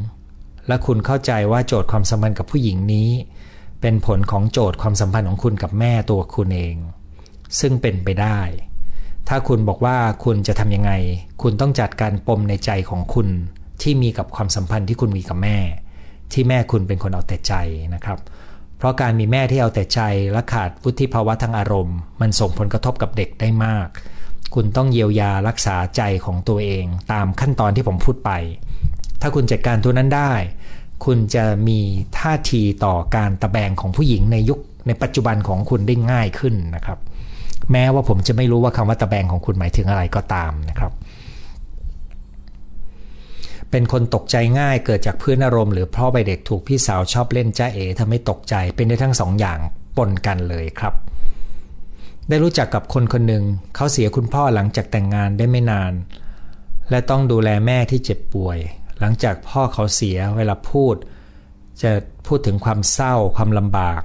[0.69, 3.09] และคุณเข้าใจว่าโจทย์ความสัมพันธ์กับผู้หญิงนี้
[3.81, 6.77] เป็นผลของโจทย์ความสัมพันธ์ของคุณกับแม่ตัวคุณเอง
[7.61, 8.41] ซึ่งเป็นไปได้
[9.29, 10.93] ถ้าคุณบอกว่าคุณจะทำยังไง
[11.43, 13.29] คุณต้องจัดการปมในใจของคุณ
[13.83, 15.59] ที่มีกับความสัมพันธ์ที่คุณมีกับแม่
[16.33, 17.55] ที่แม่คุณเป็นคนเอาแต่ใจ
[17.95, 18.19] นะครับ
[18.79, 20.01] เพราะการมีแม่ที่เอาแต่ใจ
[20.33, 23.89] และขาดวุฒิภาวะทางอารมณ์ มันส่งผลกระทบกับเด็กได้มาก
[24.55, 28.31] คุณต้องเยียวยารักษาใจของตัวเองตามขั้นตอนที่ผมพูดไป
[29.21, 30.33] ถ้าคุณจัดการตัวนั้นได้
[31.05, 31.81] คุณจะมี
[32.19, 36.99] ท่าทีต่อการตะแบงของผู้หญิงในยุคในปัจจุบันของคุณได้ง่ายขึ้นนะครับ
[37.73, 40.93] แม้ว่าผมจะไม่รู้ว่าคำว่าตะแบงของคุณหมายถึงอะไรก็ตามนะครับ
[43.71, 49.59] เป็นคนตกใจง่ายเกิดจากพื้นอารมณ์หรือเพราะใบเด็กถูกพี่สาวชอบเล่นจ้าเอ๋ทำให้ตกใจเป็นได้ทั้งสองอย่าง
[49.97, 50.95] ปนกันเลยครับ
[52.29, 53.45] ได้รู้จักกับคนคนหนึ่ง
[53.75, 55.93] เขาเสียคุณพ่อหลังจากแต่งงานได้ไม่นาน
[56.91, 58.59] และต้องดูแลแม่ที่เจ็บป่วย
[59.01, 60.97] หลังจากพ่อเขาเสียเวลาพูด
[61.83, 61.91] จะ
[62.27, 64.01] พูดถึงความเศร้าความลำบาก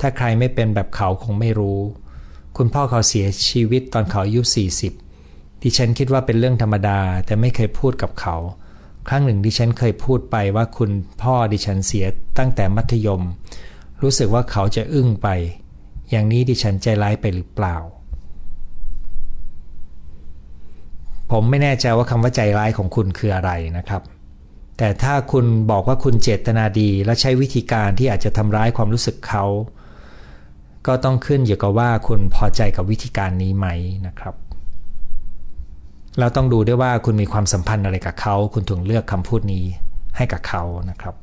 [0.00, 1.80] ถ้าใครไม่เป็นแบบเขาคงไม่รู้
[2.56, 4.42] คุณพ่อเขาเสียชีวิตตอนเขาอายุ
[5.02, 8.36] 40ดิฉันคิดว่าเป็นเรื่องธรรมดาแต่ไม่เคยพูดกับเขา
[9.08, 10.90] ครั้งหนึ่งดิฉันเคยพูดไปว่าคุณ
[11.22, 12.06] พ่อดิฉันเสีย
[12.38, 13.22] ตั้งแต่มัธยม
[14.02, 15.28] รู้สึกว่าเขาจะอึ้งไป
[16.10, 17.76] อย่างนี้ดิฉันใจร้ายไปหรือเปล่า
[21.30, 24.02] ผมไม่แน่ใจว่าคำว่าใจร้ายของคุณคืออะไรนะครับ
[24.78, 29.44] แต่ถ้าคุณบอกว่าคุณเจตนาดีและใช้วิธีการที่อาจจะทำร้ายความรู้สึกเขา
[30.86, 33.66] ก็ต้องขึ้นอยู่กับว่าคุณพอใจกับวิธีการนี้ไหม
[34.06, 34.34] นะครับ
[36.18, 39.64] เราต้องดูด้วยว่าคุณมีความสัมพันธ์อะไรกับเขา คุณถึงเลือกคำพูดนี้
[40.16, 41.14] ให้กับเขานะครับ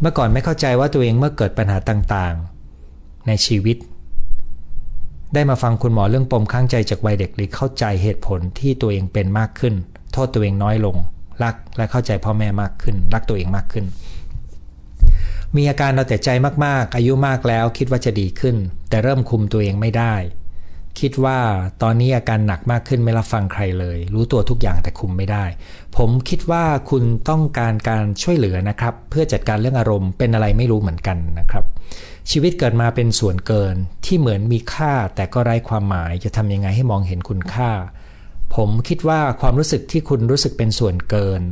[0.00, 3.76] เมื่อก่อนไม่เข้าใจว่าตัวเองเมื่อเกิดปัญหาต่างๆ ในชีวิต
[5.34, 9.74] ได้มาฟังคุณหมอเรื่องปมข้างใจจากวัยเด็กเลยเข้าใจเหตุผลที่ตัวเองเป็นมากขึ้น
[10.12, 10.96] โทษตัวเองน้อยลง
[11.42, 13.84] รักและเข้าใจพ่อแม่มากขึ้น รักตัวเองมากขึ้น
[15.56, 16.30] มีอาการเอาแต่ใจ
[16.64, 18.56] มากๆ อายุมากแล้วคิดว่าจะดีขึ้น
[18.88, 20.14] แต่เริ่มคุมตัวเองไม่ได้
[21.00, 21.38] คิดว่า
[21.82, 25.44] ตอนนี้อาการหนักมากขึ้นไม่รับฟังใครเลย รู้ตัวทุกอย่างแต่คุมไม่ได้
[25.96, 31.64] ผมคิดว่าคุณต้องการการช่วยเหลือนะครับ เพื่อจัดการเรื่องอารมณ์เป็นอะไรไม่รู้เหมือนกันนะครับ
[32.30, 33.74] ชีวิตเกิดมาเป็นส่วนเกิน
[34.04, 37.70] ที่เหมือนมีค่าแต่ก็ไร้ความหมายจะทำยังไงให้มองเห็นคุณค่า
[38.56, 41.42] ผมคิดว่าความรู้สึกที่คุณรู้สึกเป็นส่วนเกิน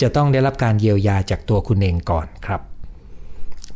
[0.00, 2.60] จะต้องได้รับการเยียวยาจากตัวคุณเองก่อนครับ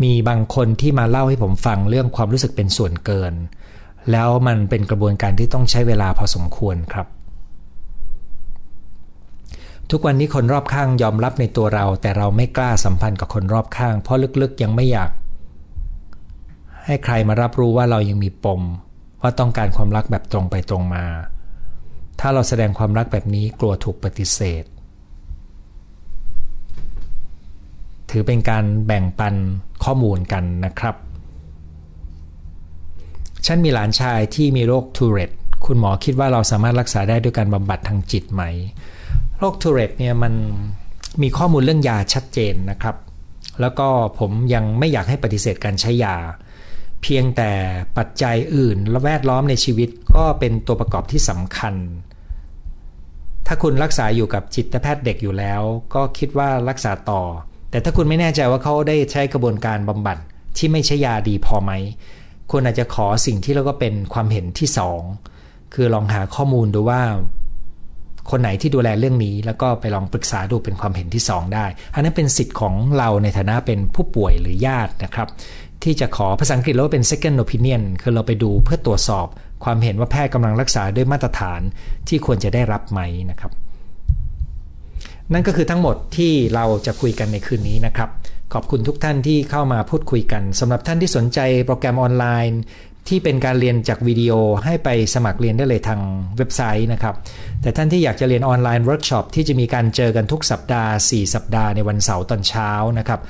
[0.02, 3.34] มีบางคนที่มาเล่าให้ผมฟังเรื่องความรู้สึกเป็นส่วนเกิน
[4.12, 7.06] แล้วมันเป็นกระบวนการที่ต้องใช้เวลาพอสมควรครับ
[9.90, 15.10] ทุกวันนี้คนรอบข้างยอมรับในตัวเรา แต่เราไม่กล้าสัมพันธ์กับคนรอบข้าง เพราะลึกๆยังไม่อยาก
[16.84, 18.62] ให้ใครมารับรู้ว่าเรายังมีปม
[19.20, 21.04] ว่าต้องการความรักแบบตรงไปตรงมา
[22.20, 24.64] ถ้าเราแสดงความรักแบบนี้กลัวถูกปฏิเสธ
[28.10, 29.34] ถือเป็นการแบ่งปัน
[29.84, 30.94] ข้อมูลกันนะครับ
[33.46, 35.30] ฉันมีหลานชายที่มีโรคทูเรต
[35.66, 38.42] คุณหมอคิดว่าเราสามารถรักษาได้ด้วยการบำบัดทางจิตไหม
[39.38, 40.34] โรคทูเรตเนี่ยมัน
[41.22, 42.96] มีข้อมูลเรื่องยาชัดเจนนะครับ
[43.60, 43.88] แล้วก็
[44.18, 46.16] ผมยังไม่อยากให้ปฏิเสธการใช้ยา
[47.02, 47.50] เพียงแต่
[47.98, 51.74] ปัจจัยอื่นและแวดล้อมในชีวิตก็เป็นตัวประกอบที่สำคัญ
[53.46, 55.62] ถ้าคุณรักษาอยู่กับจิตแพทย์เด็กอยู่แล้ว
[55.94, 57.22] ก็คิดว่ารักษาต่อ
[57.70, 60.18] แต่ถ้าคุณไม่แน่ใจว่าเขาได้ใช้กระบวนการบำบัด
[60.56, 61.72] ที่ไม่ใช่ยาดีพอไหม
[62.50, 65.00] คุณอาจจะขอสิ่งที่เรียกว่าเป็นความเห็นที่สอง
[65.74, 67.02] คือลองหาข้อมูลดูว่า
[68.30, 75.28] คนไหนที่ดูแลเรื่องนี้ แล้วก็ไปลองปรึกษาดูเป็นความเห็นที่สองได้ อันนั้นเป็นสิทธิ์ของเราในฐานะเป็นผู้ป่วยหรือญาตินะครับ
[75.82, 79.26] ที่จะขอภาษาอังกฤษเรียกว่าเป็น second opinion คือเราไปดูเพื่อตรวจสอบ
[79.64, 81.60] ความเห็นว่าแพทย์กำลังรักษาด้วยมาตรฐาน
[82.08, 83.52] ที่ควรจะได้รับไหมนะครับ
[85.32, 88.10] นั่นก็คือทั้งหมดที่เราจะคุยกันในคืนนี้นะครับ
[88.54, 92.60] ขอบคุณทุกท่านที่เข้ามาพูดคุยกันสำหรับท่านที่สนใจโปรแกรมออนไลน์
[93.08, 94.32] ที่เป็นการเรียนจากวิดีโอ
[94.64, 96.00] ให้ไปสมัครเรียนได้เลยทาง
[96.36, 97.14] เว็บไซต์นะครับ
[97.62, 103.20] แต่ท่านที่อยากจะเรียนออนไลน์เวิร์กช็อปที่จะมีการเจอกันทุกสัปดาห์ 4 สัปดาห์ในวันเสาร์ตอนเช้านะครับ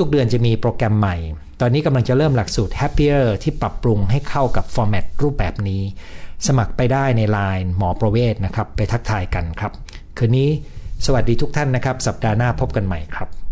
[0.00, 1.16] ทุกๆเดือนจะมีโปรแกรมใหม่
[1.60, 5.82] ตอนนี้กำลังจะเริ่มหลักสูตร Happier ที่ปรับปรุงให้เข้ากับ format รูปแบบนี้
[6.46, 9.72] สมัครไปได้ใน Line หมอประเวศนะครับไปทักทายกันครับ
[10.18, 10.48] คืนนี้
[11.06, 13.49] สวัสดีทุกท่านนะครับ สัปดาห์หน้าพบกันใหม่ครับ